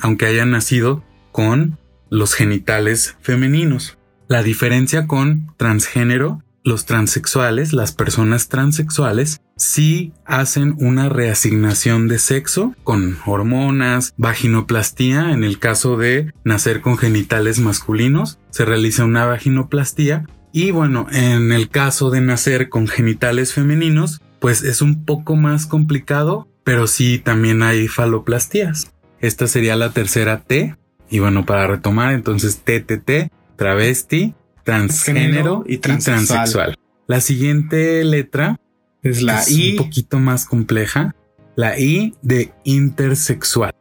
[0.01, 1.77] aunque hayan nacido con
[2.09, 3.97] los genitales femeninos.
[4.27, 12.75] La diferencia con transgénero, los transexuales, las personas transexuales, sí hacen una reasignación de sexo
[12.83, 20.25] con hormonas, vaginoplastía, en el caso de nacer con genitales masculinos, se realiza una vaginoplastía
[20.51, 25.67] y bueno, en el caso de nacer con genitales femeninos, pues es un poco más
[25.67, 28.93] complicado, pero sí también hay faloplastías.
[29.19, 30.75] Esta sería la tercera T.
[31.09, 34.35] Y bueno, para retomar, entonces TTT, travesti,
[34.69, 36.77] transgénero y transexual.
[37.07, 38.59] La siguiente letra
[39.01, 39.71] es la I.
[39.71, 41.15] Un poquito más compleja.
[41.55, 43.73] La I de intersexual.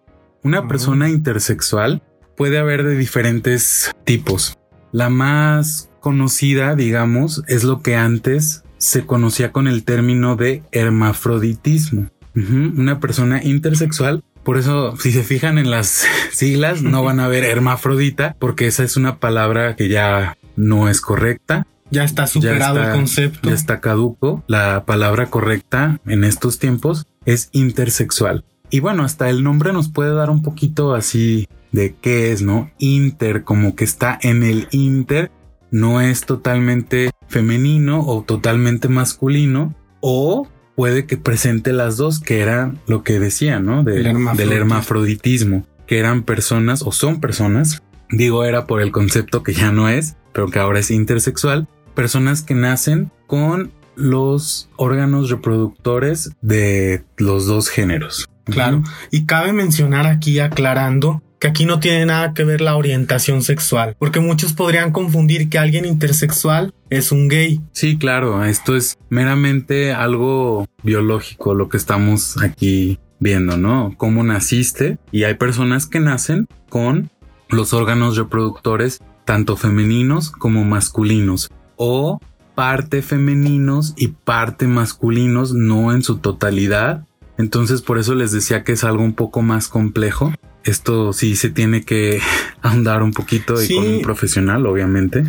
[0.43, 2.03] Una persona intersexual
[2.39, 4.57] puede haber de diferentes tipos.
[4.91, 12.09] La más conocida, digamos, es lo que antes se conocía con el término de hermafroditismo.
[12.35, 14.23] Una persona intersexual.
[14.43, 18.85] Por eso, si se fijan en las siglas, no van a ver hermafrodita, porque esa
[18.85, 21.67] es una palabra que ya no es correcta.
[21.91, 23.49] Ya está superado el concepto.
[23.49, 24.45] Ya está caduco.
[24.47, 28.45] La palabra correcta en estos tiempos es intersexual.
[28.71, 32.71] Y bueno, hasta el nombre nos puede dar un poquito así de qué es, ¿no?
[32.79, 35.31] Inter, como que está en el inter
[35.71, 42.75] no es totalmente femenino o totalmente masculino o puede que presente las dos, que era
[42.87, 43.83] lo que decía, ¿no?
[43.83, 49.73] del hermafroditismo, que eran personas o son personas, digo era por el concepto que ya
[49.73, 51.67] no es, pero que ahora es intersexual,
[51.97, 58.29] personas que nacen con los órganos reproductores de los dos géneros.
[58.45, 63.43] Claro, y cabe mencionar aquí aclarando que aquí no tiene nada que ver la orientación
[63.43, 67.61] sexual, porque muchos podrían confundir que alguien intersexual es un gay.
[67.73, 73.93] Sí, claro, esto es meramente algo biológico lo que estamos aquí viendo, ¿no?
[73.97, 77.11] Cómo naciste y hay personas que nacen con
[77.51, 82.19] los órganos reproductores tanto femeninos como masculinos o
[82.55, 87.05] parte femeninos y parte masculinos, no en su totalidad.
[87.37, 90.33] Entonces por eso les decía que es algo un poco más complejo
[90.65, 92.21] esto sí se tiene que
[92.63, 95.25] ahondar un poquito y con un profesional, obviamente.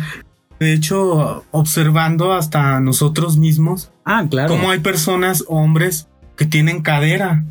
[0.58, 4.50] De hecho, observando hasta nosotros mismos, ah, claro.
[4.50, 7.44] Como hay personas, hombres, que tienen cadera,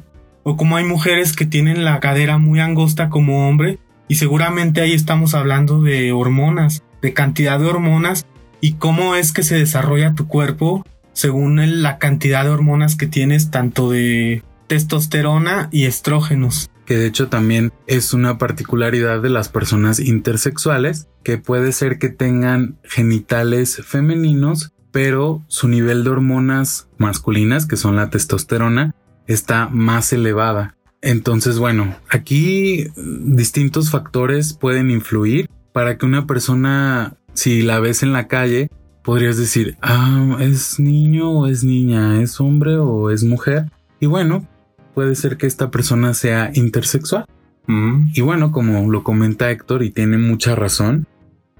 [0.43, 3.79] o como hay mujeres que tienen la cadera muy angosta como hombre,
[4.09, 8.25] y seguramente ahí estamos hablando de hormonas, de cantidad de hormonas,
[8.59, 13.51] y cómo es que se desarrolla tu cuerpo según la cantidad de hormonas que tienes,
[13.51, 19.99] tanto de testosterona y estrógenos que de hecho también es una particularidad de las personas
[19.99, 27.77] intersexuales, que puede ser que tengan genitales femeninos, pero su nivel de hormonas masculinas, que
[27.77, 28.95] son la testosterona,
[29.27, 30.75] está más elevada.
[31.01, 38.11] Entonces, bueno, aquí distintos factores pueden influir para que una persona, si la ves en
[38.11, 38.69] la calle,
[39.03, 43.71] podrías decir, ah, es niño o es niña, es hombre o es mujer.
[43.99, 44.45] Y bueno,
[44.93, 47.25] puede ser que esta persona sea intersexual.
[47.67, 48.09] Mm.
[48.13, 51.07] Y bueno, como lo comenta Héctor y tiene mucha razón,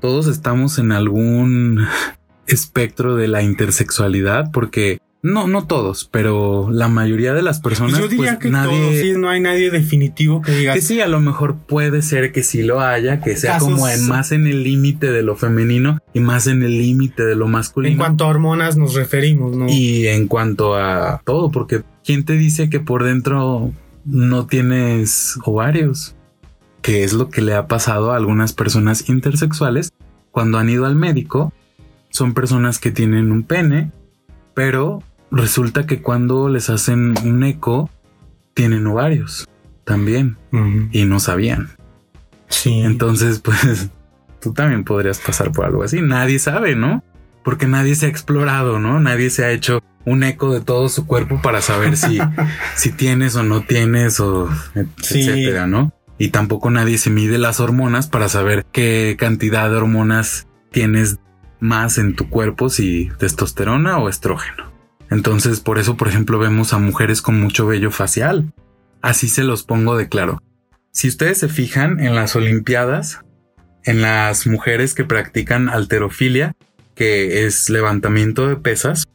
[0.02, 1.86] todos estamos en algún
[2.48, 8.00] espectro de la intersexualidad porque no, no todos, pero la mayoría de las personas.
[8.00, 10.74] Yo diría pues, que nadie, todos, sí, no hay nadie definitivo que diga.
[10.74, 13.90] Que sí, a lo mejor puede ser que sí lo haya, que sea Casos- como
[13.90, 17.50] en más en el límite de lo femenino y más en el límite de lo
[17.50, 17.92] masculino.
[17.92, 19.68] En cuanto a hormonas nos referimos, ¿no?
[19.68, 23.74] Y en cuanto a todo, porque ¿quién te dice que por dentro
[24.06, 26.16] no tienes ovarios?
[26.82, 29.92] Que es lo que le ha pasado a algunas personas intersexuales
[30.32, 31.52] cuando han ido al médico.
[32.10, 33.92] Son personas que tienen un pene,
[34.54, 37.90] pero resulta que cuando les hacen un eco,
[38.54, 39.48] tienen ovarios
[39.84, 40.38] también
[40.92, 41.70] y no sabían.
[42.48, 42.82] Sí.
[42.82, 43.90] Entonces, pues
[44.42, 46.02] tú también podrías pasar por algo así.
[46.02, 47.04] Nadie sabe, ¿no?
[47.44, 49.00] Porque nadie se ha explorado, ¿no?
[49.00, 52.20] Nadie se ha hecho un eco de todo su cuerpo para saber si,
[52.76, 54.50] si tienes o no tienes o
[55.02, 55.22] Sí.
[55.22, 55.94] etcétera, ¿no?
[56.18, 61.20] Y tampoco nadie se mide las hormonas para saber qué cantidad de hormonas tienes
[61.62, 64.69] más en tu cuerpo, si testosterona o estrógeno.
[65.10, 68.54] Entonces, por eso, por ejemplo, vemos a mujeres con mucho vello facial.
[69.02, 70.42] Así se los pongo de claro.
[70.92, 73.22] Si ustedes se fijan en las Olimpiadas,
[73.84, 76.56] en las mujeres que practican alterofilia,
[76.96, 79.08] que es levantamiento de pesas,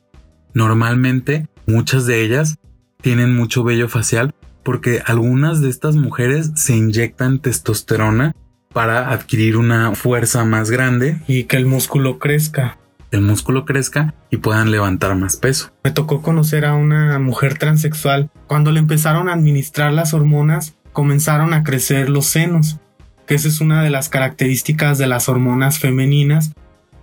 [0.55, 2.57] normalmente muchas de ellas
[3.03, 8.34] tienen mucho vello facial porque algunas de estas mujeres se inyectan testosterona
[8.72, 12.78] para adquirir una fuerza más grande, Y que el músculo crezca.
[13.15, 15.71] El músculo crezca y puedan levantar más peso.
[15.85, 18.29] Me tocó conocer a una mujer transexual.
[18.49, 22.79] Cuando le empezaron a administrar las hormonas, comenzaron a crecer los senos,
[23.27, 26.53] que esa es una de las características de las hormonas femeninas.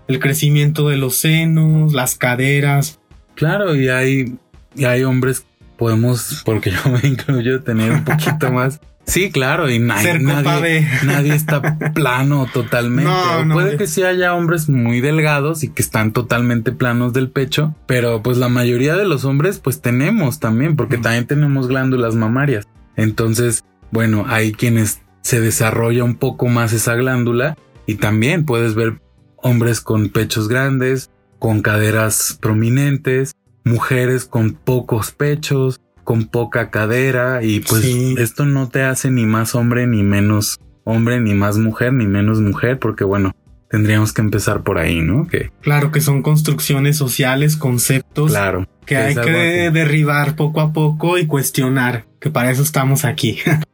[0.07, 2.99] El crecimiento de los senos, las caderas.
[3.35, 4.37] Claro, y hay,
[4.75, 5.45] y hay hombres,
[5.77, 8.81] podemos, porque yo me incluyo, tener un poquito más.
[9.05, 13.09] Sí, claro, y na- nadie, nadie está plano totalmente.
[13.11, 16.71] No, O no, Puede de- que sí haya hombres muy delgados y que están totalmente
[16.71, 21.01] planos del pecho, pero pues la mayoría de los hombres pues tenemos también, porque Mm.
[21.01, 22.67] también tenemos glándulas mamarias.
[22.95, 29.01] Entonces, bueno, hay quienes se desarrolla un poco más esa glándula y también puedes ver
[29.37, 33.33] hombres con pechos grandes, con caderas prominentes,
[33.63, 35.81] mujeres con pocos pechos,
[36.11, 38.15] con poca cadera y pues Sí.
[38.17, 42.41] esto no te hace ni más hombre ni menos hombre, ni más mujer, ni menos
[42.41, 43.31] mujer, porque bueno,
[43.69, 45.29] tendríamos que empezar por ahí, ¿no?
[45.29, 48.67] Que Claro que son construcciones sociales, conceptos claro.
[48.85, 49.73] que hay que así.
[49.73, 53.37] derribar poco a poco y cuestionar, que para eso estamos aquí.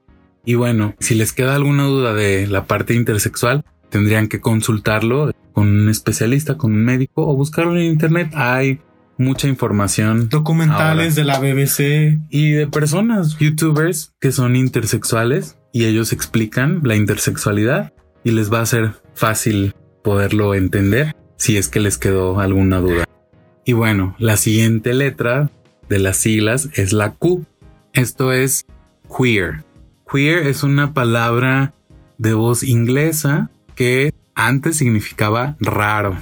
[0.45, 5.67] Y bueno, si les queda alguna duda de la parte intersexual, tendrían que consultarlo con
[5.67, 8.29] un especialista, con un médico o buscarlo en internet.
[8.33, 8.79] Hay
[9.17, 12.19] mucha información Documentales de la BBC.
[12.29, 17.93] y de personas, youtubers que son intersexuales y ellos explican la intersexualidad
[18.23, 23.05] y les va a ser fácil poderlo entender si es que les quedó alguna duda.
[23.65, 25.51] Y bueno, la siguiente letra
[25.89, 27.45] de las siglas es la Q.
[27.93, 28.65] Esto es
[29.15, 29.63] queer.
[30.09, 31.73] Queer es una palabra
[32.17, 36.17] de voz inglesa que antes significaba raro.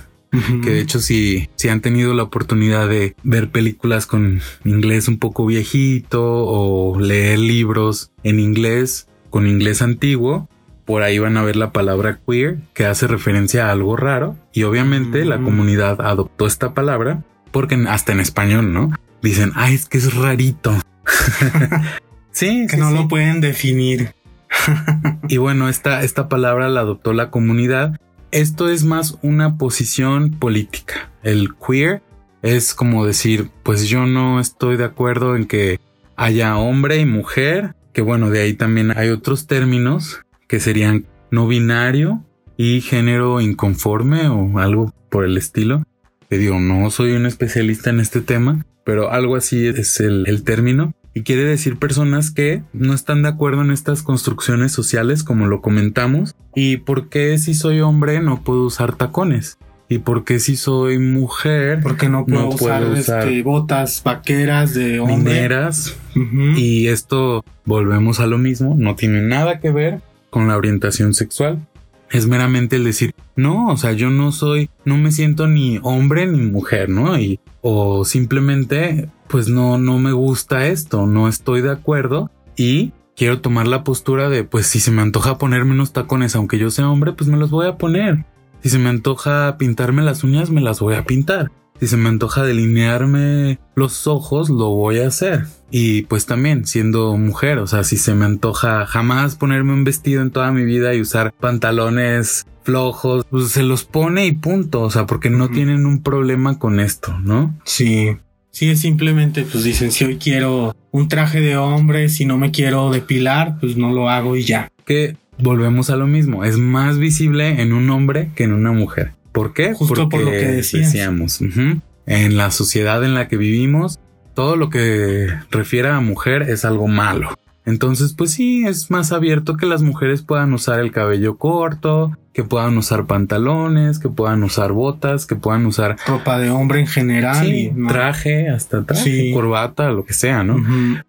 [0.63, 5.17] Que de hecho, si, si han tenido la oportunidad de ver películas con inglés un
[5.19, 10.47] poco viejito o leer libros en inglés con inglés antiguo,
[10.85, 14.35] por ahí van a ver la palabra queer que hace referencia a algo raro.
[14.53, 15.43] Y obviamente la Mm.
[15.45, 18.91] comunidad adoptó esta palabra porque hasta en español, ¿no?
[19.21, 20.73] Dicen, ay, es que es rarito.
[22.31, 22.95] sí, que sí, no sí.
[22.95, 24.13] lo pueden definir.
[25.27, 27.99] Y bueno, esta, esta palabra la adoptó la comunidad.
[28.35, 31.09] Esto es más una posición política.
[31.23, 32.03] El queer
[32.41, 35.79] es como decir, pues yo no estoy de acuerdo en que
[36.17, 40.19] haya hombre y mujer, que bueno, de ahí también hay otros términos
[40.49, 42.25] que serían no binario
[42.57, 45.85] y género inconforme o algo por el estilo.
[46.29, 50.43] Que digo, no soy un especialista en este tema, pero algo así es el, el
[50.43, 50.93] término.
[51.17, 55.61] Y quiere decir personas que no están de acuerdo en estas construcciones sociales, como lo
[55.61, 56.35] comentamos.
[56.53, 59.57] Y por qué si soy hombre no puedo usar tacones.
[59.87, 64.01] Y por qué si soy mujer Porque no puedo, No usar, puedo usar este, botas
[64.03, 65.15] vaqueras de hombre.
[65.15, 65.95] mineras.
[66.17, 66.57] Ujú.
[66.57, 71.65] Y esto volvemos a lo mismo, no tiene nada que ver con la orientación sexual.
[72.11, 76.27] Es meramente el decir, no, o sea, yo no soy, no me siento ni hombre
[76.27, 77.17] ni mujer, ¿no?
[77.17, 83.41] Y, o simplemente pues no, no me gusta esto, no estoy de acuerdo y quiero
[83.41, 86.89] tomar la postura de, pues si se me antoja ponerme unos tacones, aunque yo sea
[86.89, 88.25] hombre, pues me los voy a poner.
[88.61, 91.51] Si se me antoja pintarme las uñas, me las voy a pintar.
[91.79, 95.45] Si se me antoja delinearme los ojos, lo voy a hacer.
[95.69, 100.21] Y pues también siendo mujer, o sea, si se me antoja jamás ponerme un vestido
[100.21, 104.89] en toda mi vida y usar pantalones flojos, pues se los pone y punto, o
[104.89, 107.53] sea, porque no tienen un problema con esto, ¿no?
[107.65, 108.17] Sí.
[108.55, 112.51] Sí, es simplemente, pues dicen, si hoy quiero un traje de hombre, si no me
[112.51, 114.71] quiero depilar, pues no lo hago y ya.
[114.85, 119.11] Que volvemos a lo mismo, es más visible en un hombre que en una mujer.
[119.33, 119.73] ¿Por qué?
[119.73, 121.41] Justo por lo que decíamos.
[121.41, 123.99] En la sociedad en la que vivimos,
[124.33, 127.37] todo lo que refiere a mujer es algo malo.
[127.65, 132.43] Entonces, pues sí, es más abierto que las mujeres puedan usar el cabello corto, que
[132.43, 137.47] puedan usar pantalones, que puedan usar botas, que puedan usar ropa de hombre en general,
[137.47, 140.63] y traje, hasta traje, corbata, lo que sea, ¿no?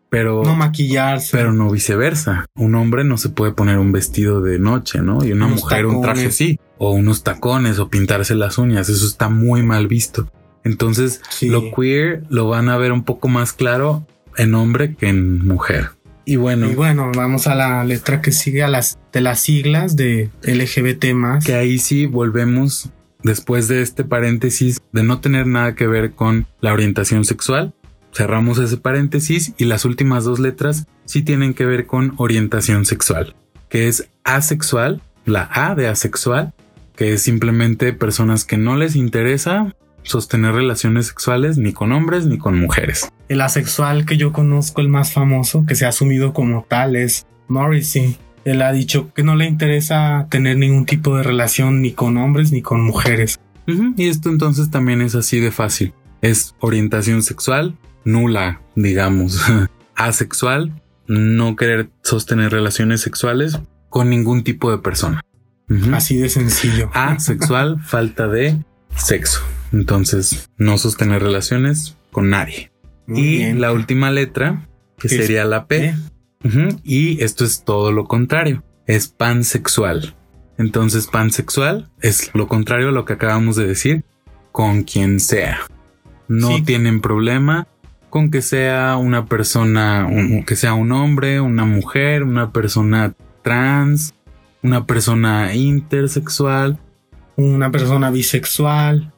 [0.08, 2.46] Pero no maquillarse, pero no viceversa.
[2.54, 5.24] Un hombre no se puede poner un vestido de noche, ¿no?
[5.24, 9.28] Y una mujer un traje sí, o unos tacones o pintarse las uñas, eso está
[9.28, 10.30] muy mal visto.
[10.64, 15.46] Entonces, lo queer lo van a ver un poco más claro en hombre que en
[15.46, 15.90] mujer.
[16.28, 16.68] Y bueno.
[16.68, 21.14] Y bueno, vamos a la letra que sigue a las de las siglas de LGBT
[21.14, 21.44] más.
[21.44, 22.90] Que ahí sí volvemos
[23.22, 27.74] después de este paréntesis de no tener nada que ver con la orientación sexual.
[28.12, 33.36] Cerramos ese paréntesis y las últimas dos letras sí tienen que ver con orientación sexual,
[33.68, 36.54] que es asexual, la A de asexual,
[36.96, 42.38] que es simplemente personas que no les interesa sostener relaciones sexuales ni con hombres ni
[42.38, 43.12] con mujeres.
[43.28, 47.26] El asexual que yo conozco, el más famoso, que se ha asumido como tal, es
[47.48, 48.16] Morrissey.
[48.44, 52.52] Él ha dicho que no le interesa tener ningún tipo de relación ni con hombres
[52.52, 53.40] ni con mujeres.
[53.96, 55.92] Y esto entonces también es así de fácil.
[56.22, 59.42] Es orientación sexual nula, digamos.
[59.96, 63.58] Asexual, no querer sostener relaciones sexuales
[63.90, 65.20] con ningún tipo de persona.
[65.92, 66.90] Así de sencillo.
[66.94, 68.56] Asexual, falta de
[68.94, 69.42] sexo.
[69.72, 72.70] Entonces, no sostener relaciones con nadie.
[73.08, 74.66] Y la última letra,
[74.98, 75.94] que sería la P.
[76.84, 78.62] Y esto es todo lo contrario.
[78.86, 80.14] Es pansexual.
[80.58, 84.04] Entonces, pansexual es lo contrario a lo que acabamos de decir,
[84.52, 85.60] con quien sea.
[86.28, 87.68] No tienen problema
[88.10, 90.08] con que sea una persona,
[90.46, 94.14] que sea un hombre, una mujer, una persona trans,
[94.62, 96.78] una persona intersexual,
[97.36, 99.12] una persona bisexual,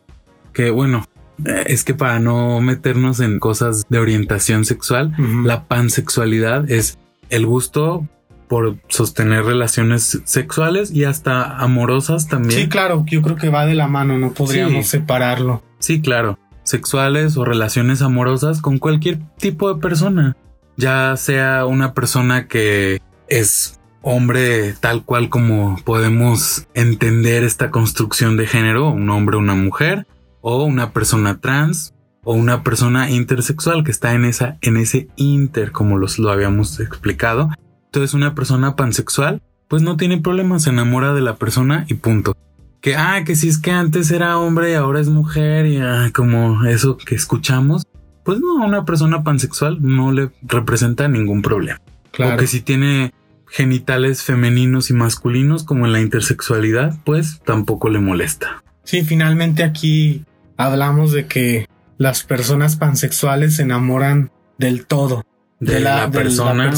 [0.53, 1.07] que bueno,
[1.45, 5.15] es que para no meternos en cosas de orientación sexual,
[5.45, 6.99] la pansexualidad es
[7.31, 8.07] el gusto
[8.49, 12.63] por sostener relaciones sexuales y hasta amorosas también.
[12.63, 15.63] Sí, claro, yo creo que va de la mano, no podríamos separarlo.
[15.79, 20.37] Sí, claro, sexuales o relaciones amorosas con cualquier tipo de persona,
[20.77, 28.47] ya sea una persona que es hombre tal cual como podemos entender esta construcción de
[28.47, 30.07] género, un hombre, una mujer,
[30.41, 35.73] o una persona trans o una persona intersexual que está en esa en ese inter
[35.73, 37.51] como los lo habíamos explicado.
[37.87, 42.37] Entonces una persona pansexual pues no tiene problema, se enamora de la persona y punto.
[42.81, 46.11] Que ah, que si es que antes era hombre y ahora es mujer y ah,
[46.15, 47.85] como eso que escuchamos,
[48.25, 51.81] pues no, una persona pansexual no le representa ningún problema.
[52.13, 52.35] Claro.
[52.35, 53.13] O que si tiene
[53.51, 58.63] genitales femeninos y masculinos como en la intersexualidad, pues tampoco le molesta.
[58.85, 60.25] Sí, finalmente aquí
[60.59, 65.25] hablamos de que las personas pansexuales se enamoran del todo,
[65.61, 66.77] de, la, persona, de,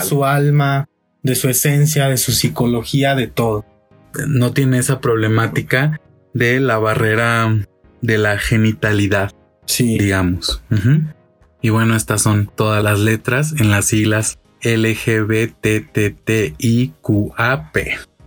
[0.00, 0.88] su alma,
[1.22, 3.64] de su esencia, de su psicología, de todo.
[4.26, 5.98] No tiene esa problemática
[6.34, 7.66] de la barrera
[8.02, 9.32] de la genitalidad,
[9.64, 9.98] sí.
[9.98, 10.62] digamos.
[11.62, 15.56] Y bueno, estas son todas las letras en las siglas LGBTTIQAP.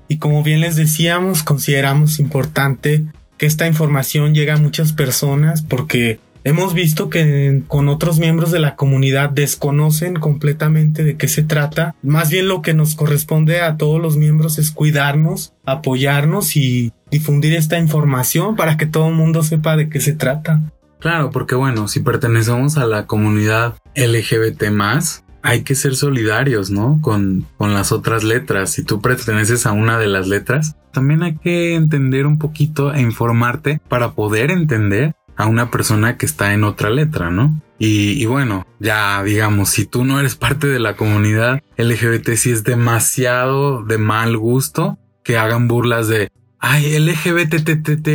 [0.07, 3.05] Y como bien les decíamos, consideramos importante
[3.43, 8.59] que esta información llega a muchas personas porque hemos visto que con otros miembros de
[8.61, 11.93] la comunidad desconocen completamente de qué se trata.
[12.03, 17.53] Más bien lo que nos corresponde a todos los miembros es cuidarnos, apoyarnos y difundir
[17.53, 20.61] esta información para que todo el mundo sepa de qué se trata.
[20.99, 26.99] Claro, porque bueno, si pertenecemos a la comunidad LGBT más, hay que ser solidarios, ¿no?
[27.01, 28.71] Con, con las otras letras.
[28.71, 33.01] Si tú perteneces a una de las letras, también hay que entender un poquito e
[33.01, 37.61] informarte para poder entender a una persona que está en otra letra, ¿no?
[37.77, 42.51] Y, y, bueno, ya digamos, si tú no eres parte de la comunidad LGBT, si
[42.51, 46.29] es demasiado de mal gusto que hagan burlas de,
[46.65, 48.07] ay, LGBTTT,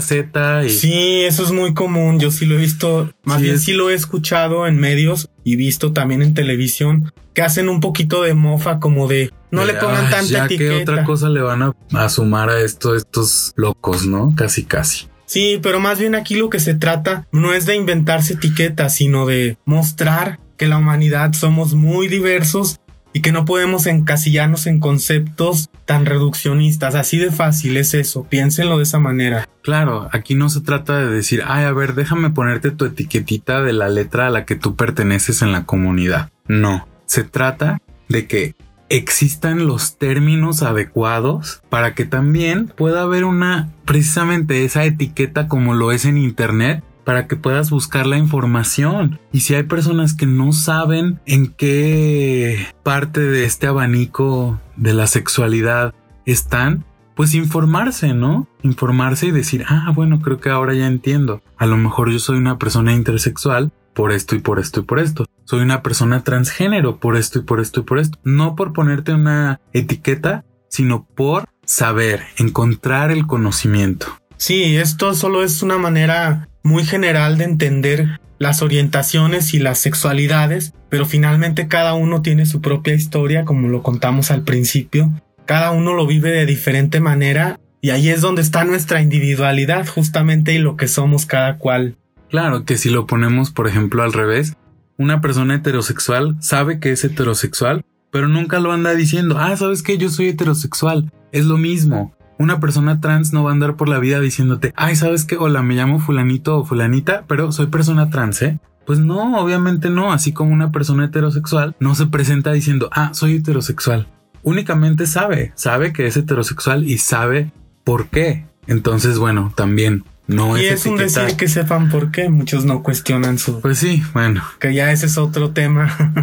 [0.00, 0.70] Z y...
[0.70, 2.20] Sí, eso es muy común.
[2.20, 5.28] Yo sí lo he visto, más Sí, bien es- sí lo he escuchado en medios
[5.44, 9.74] y visto también en televisión que hacen un poquito de mofa como de no le
[9.74, 10.70] pongan "Ay, tanta ya etiqueta.
[10.76, 14.32] que otra cosa le van a, a sumar a esto estos locos, ¿no?
[14.36, 15.06] Casi, casi.
[15.26, 19.26] Sí, pero más bien aquí lo que se trata no es de inventarse etiquetas, sino
[19.26, 22.78] de mostrar que la humanidad somos muy diversos
[23.12, 26.94] y que no podemos encasillarnos en conceptos tan reduccionistas.
[26.94, 28.24] Así de fácil es eso.
[28.24, 29.48] Piénsenlo de esa manera.
[29.62, 33.72] Claro, aquí no se trata de decir, ay, a ver, déjame ponerte tu etiquetita de
[33.72, 36.30] la letra a la que tú perteneces en la comunidad.
[36.46, 38.54] No, se trata de que
[38.88, 45.92] existan los términos adecuados para que también pueda haber una, precisamente esa etiqueta como lo
[45.92, 49.18] es en Internet, para que puedas buscar la información.
[49.32, 55.06] Y si hay personas que no saben en qué parte de este abanico de la
[55.06, 55.94] sexualidad
[56.26, 56.84] están,
[57.14, 58.48] pues informarse, ¿no?
[58.62, 61.42] Informarse y decir, ah, bueno, creo que ahora ya entiendo.
[61.56, 64.98] A lo mejor yo soy una persona intersexual por esto y por esto y por
[64.98, 65.26] esto.
[65.44, 68.18] Soy una persona transgénero por esto y por esto y por esto.
[68.24, 74.06] No por ponerte una etiqueta, sino por saber, encontrar el conocimiento.
[74.36, 80.72] Sí, esto solo es una manera muy general de entender las orientaciones y las sexualidades,
[80.88, 85.12] pero finalmente cada uno tiene su propia historia, como lo contamos al principio.
[85.44, 90.54] Cada uno lo vive de diferente manera y ahí es donde está nuestra individualidad justamente
[90.54, 91.96] y lo que somos cada cual.
[92.28, 94.54] Claro que si lo ponemos, por ejemplo, al revés,
[94.96, 99.98] una persona heterosexual sabe que es heterosexual, pero nunca lo anda diciendo, ah, sabes que
[99.98, 101.12] yo soy heterosexual.
[101.32, 102.14] Es lo mismo.
[102.40, 105.62] Una persona trans no va a andar por la vida diciéndote, ay, sabes que, hola,
[105.62, 108.58] me llamo fulanito o fulanita, pero soy persona trans, ¿eh?
[108.86, 113.34] Pues no, obviamente no, así como una persona heterosexual no se presenta diciendo, ah, soy
[113.34, 114.08] heterosexual.
[114.42, 117.52] Únicamente sabe, sabe que es heterosexual y sabe
[117.84, 118.46] por qué.
[118.66, 122.84] Entonces, bueno, también no y es es un decir que sepan por qué, muchos no
[122.84, 123.60] cuestionan su...
[123.60, 126.14] Pues sí, bueno, que ya ese es otro tema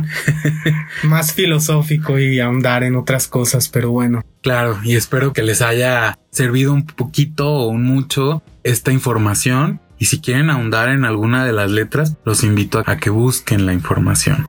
[1.04, 4.24] más filosófico y ahondar en otras cosas, pero bueno.
[4.42, 9.82] Claro, y espero que les haya servido un poquito o un mucho esta información.
[10.00, 13.74] Y si quieren ahondar en alguna de las letras, los invito a que busquen la
[13.74, 14.48] información.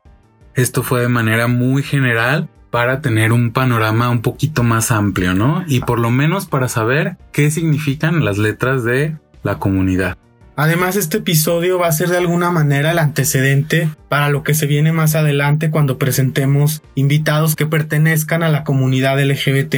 [0.54, 5.64] Esto fue de manera muy general para tener un panorama un poquito más amplio, ¿no?
[5.66, 10.16] Y por lo menos para saber qué significan las letras de la comunidad.
[10.56, 14.66] Además, este episodio va a ser de alguna manera el antecedente para lo que se
[14.66, 19.76] viene más adelante cuando presentemos invitados que pertenezcan a la comunidad LGBT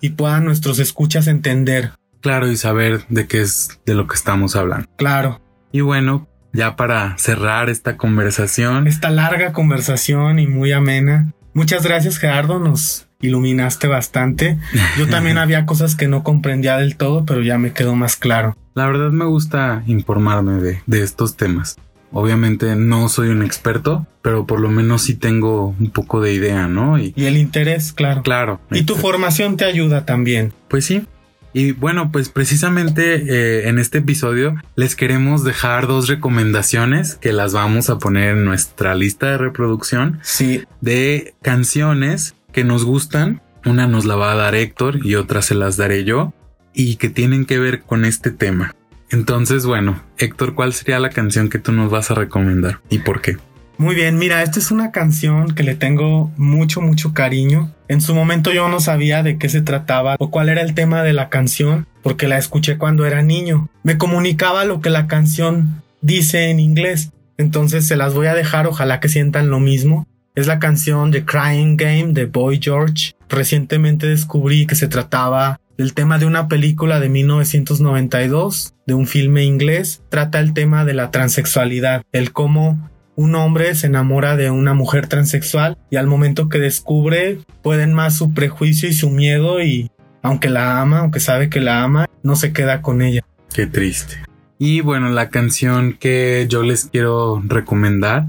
[0.00, 1.90] y puedan nuestros escuchas entender.
[2.22, 4.88] Claro, y saber de qué es de lo que estamos hablando.
[4.96, 11.34] Claro, Y bueno, ya para cerrar esta conversación, esta larga conversación y muy amena.
[11.52, 14.58] Muchas gracias Gerardo, nos iluminaste bastante.
[14.96, 18.56] Yo también había cosas que no comprendía del todo, pero ya me quedó más claro.
[18.76, 21.76] La verdad me gusta informarme de, de estos temas.
[22.12, 26.68] Obviamente no soy un experto, pero por lo menos sí tengo un poco de idea,
[26.68, 26.98] ¿no?
[26.98, 28.22] Y Y el interés, claro.
[28.22, 28.60] claro.
[28.70, 30.52] Y tu formación te ayuda también.
[30.68, 31.06] Pues sí.
[31.54, 37.54] Y bueno, pues precisamente eh, en este episodio les queremos dejar dos recomendaciones que las
[37.54, 43.40] vamos a poner en nuestra lista de reproducción Sí, de canciones que nos gustan.
[43.64, 46.34] Una nos la va a dar Héctor y otra se las daré yo
[46.76, 48.76] y que tienen que ver con este tema.
[49.10, 53.22] Entonces, bueno, Héctor, ¿cuál sería la canción que tú nos vas a recomendar y por
[53.22, 53.38] qué?
[53.78, 57.72] Muy bien, mira, esta es una canción que le tengo mucho, mucho cariño.
[57.88, 61.02] En su momento yo no sabía de qué se trataba o cuál era el tema
[61.02, 63.68] de la canción, porque la escuché cuando era niño.
[63.82, 68.66] Me comunicaba lo que la canción dice en inglés, entonces se las voy a dejar,
[68.66, 70.06] ojalá que sientan lo mismo.
[70.34, 73.12] Es la canción The Crying Game de Boy George.
[73.28, 79.44] Recientemente descubrí que se trataba del tema de una película de 1992, de un filme
[79.44, 80.02] inglés.
[80.08, 85.08] Trata el tema de la transexualidad, el cómo un hombre se enamora de una mujer
[85.08, 89.90] transexual y al momento que descubre pueden más su prejuicio y su miedo y
[90.22, 93.22] aunque la ama, aunque sabe que la ama, no se queda con ella.
[93.54, 94.16] Qué triste.
[94.58, 98.26] Y bueno, la canción que yo les quiero recomendar,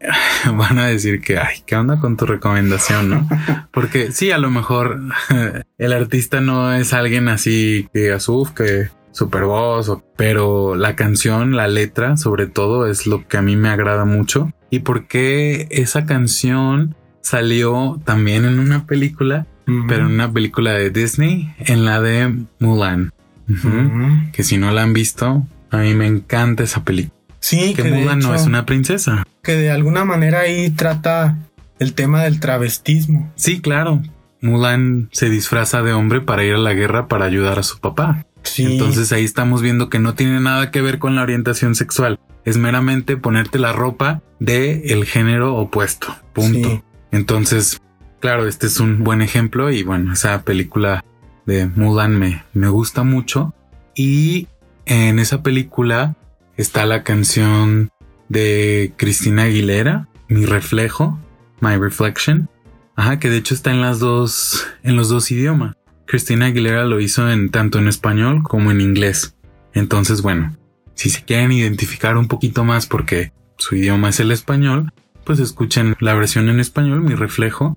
[0.52, 3.28] van a decir que, ay, ¿qué onda con tu recomendación, no?
[3.72, 5.00] Porque sí, a lo mejor
[5.78, 11.56] el artista no es alguien así que digas, uff, que super voz, pero la canción,
[11.56, 14.52] la letra, sobre todo, es lo que a mí me agrada mucho.
[14.70, 19.46] Y porque esa canción salió también en una película,
[19.88, 23.12] pero en una película de Disney, en la de Mulan.
[23.48, 23.68] Ujú.
[23.68, 24.32] Ujú.
[24.32, 27.15] Que si no la han visto, a mí me encanta esa película.
[27.46, 29.22] Sí, Que que de, Mulan no hecho, es una princesa.
[29.40, 31.38] que de alguna manera ahí trata
[31.78, 33.32] el tema del travestismo.
[33.36, 34.02] Sí, claro.
[34.42, 38.26] Mulan se disfraza de hombre para ir a la guerra para ayudar a su papá.
[38.58, 42.18] Entonces ahí estamos viendo que no tiene nada que ver con la orientación sexual.
[42.44, 46.16] Es meramente ponerte la ropa de el género opuesto.
[46.32, 46.82] Punto.
[47.12, 47.80] Entonces,
[48.18, 51.04] claro, este es un buen ejemplo y bueno, esa película
[51.44, 53.54] de Mulan me, me gusta mucho.
[53.94, 54.48] Y
[54.84, 56.16] en esa película
[56.56, 57.90] está la canción
[58.28, 61.18] de Cristina Aguilera, Mi reflejo,
[61.60, 62.48] My Reflection.
[62.96, 65.76] Ajá, que de hecho está en las dos, en los dos idiomas.
[66.06, 69.36] Cristina Aguilera lo hizo en tanto en español como en inglés.
[69.74, 70.56] Entonces, bueno,
[70.94, 74.92] si se quieren identificar un poquito más porque su idioma es el español,
[75.24, 77.76] pues escuchen la versión en español, mi reflejo.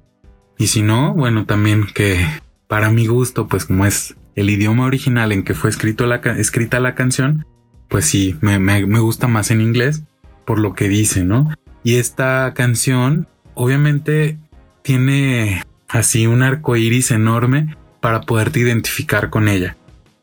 [0.57, 2.25] Y si no, bueno, también que
[2.67, 7.45] para mi gusto, pues como es el idioma original en que fue escrita la canción,
[7.89, 10.03] pues sí, me, me, me gusta más en inglés
[10.45, 11.49] por lo que dice, ¿no?
[11.83, 14.37] Y esta canción, obviamente,
[14.81, 19.75] tiene así un arco iris enorme para poderte identificar con ella.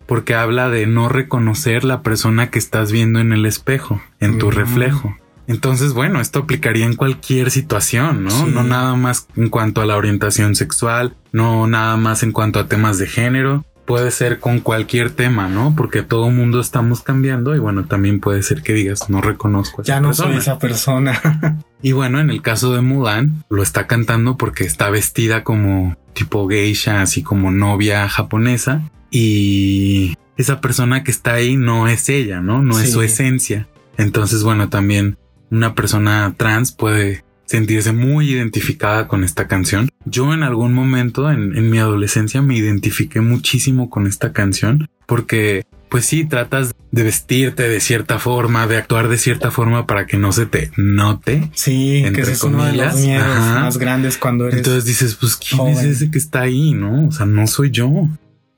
[0.07, 4.51] Porque habla de no reconocer la persona que estás viendo en el espejo, en tu
[4.51, 5.17] reflejo.
[5.49, 8.47] Entonces, bueno, esto aplicaría en cualquier situación, ¿no?
[8.47, 12.67] No nada más en cuanto a la orientación sexual, no nada más en cuanto a
[12.67, 13.65] temas de género.
[13.87, 15.75] Puede ser con cualquier tema, ¿no?
[15.77, 19.83] Porque todo mundo estamos cambiando y bueno, también puede ser que digas, no reconozco a
[19.85, 21.63] esa Ya no soy esa persona.
[21.83, 26.49] y bueno, en el caso de Mulan, lo está cantando porque está vestida como tipo
[26.49, 28.83] geisha, así como novia japonesa.
[29.11, 32.63] Y esa persona que está ahí no es ella, ¿no?
[32.63, 33.69] No es su esencia.
[33.97, 35.17] Entonces, bueno, también
[35.51, 39.89] una persona trans puede sentirse muy identificada con esta canción.
[40.05, 45.65] Yo en algún momento en, en, mi adolescencia me identifiqué muchísimo con esta canción porque
[45.89, 50.17] pues sí, tratas de vestirte de cierta forma, de actuar de cierta forma para que
[50.17, 51.51] no se te note.
[51.55, 54.59] Sí, que es uno de los miedos más grandes cuando eres.
[54.59, 57.07] Entonces dices, pues quién es ese que está ahí, ¿no?
[57.07, 58.09] O sea, no soy yo.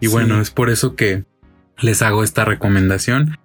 [0.01, 1.25] Y bueno, es por eso que
[1.79, 3.39] les hago esta recomendación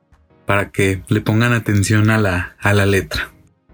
[0.45, 3.32] para que le pongan atención a la, a la letra.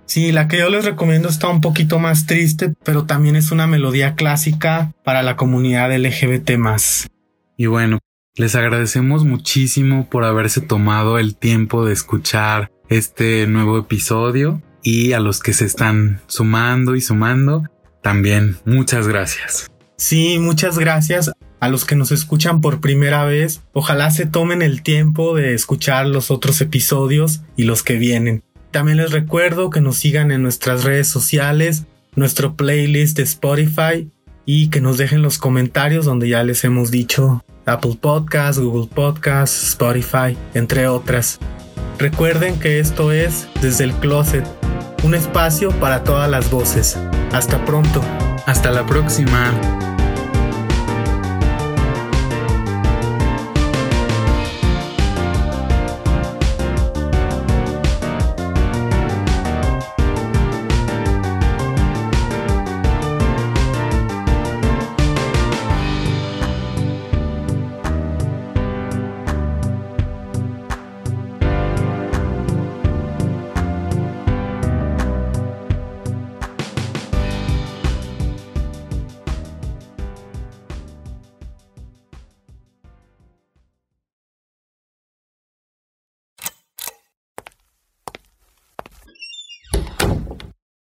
[0.10, 3.68] Sí, la que yo les recomiendo está un poquito más triste, pero también es una
[3.68, 6.54] melodía clásica para la comunidad LGBT
[7.56, 8.00] Y bueno,
[8.34, 15.20] les agradecemos muchísimo por haberse tomado el tiempo de escuchar este nuevo episodio y a
[15.20, 17.66] los que se están sumando y sumando,
[18.02, 19.70] también muchas gracias.
[19.96, 21.30] Sí, muchas gracias
[21.60, 23.62] a los que nos escuchan por primera vez.
[23.74, 28.44] Ojalá se tomen el tiempo de escuchar los otros episodios y los que vienen.
[28.72, 34.10] También les recuerdo que nos sigan en nuestras redes sociales, nuestro playlist de Spotify
[34.46, 39.70] y que nos dejen los comentarios donde ya les hemos dicho Apple Podcasts, Google Podcasts,
[39.70, 41.40] Spotify, entre otras.
[41.98, 44.46] Recuerden que esto es Desde el Closet,
[45.04, 46.98] un espacio para todas las voces.
[47.32, 48.02] Hasta pronto.
[48.46, 49.99] Hasta la próxima.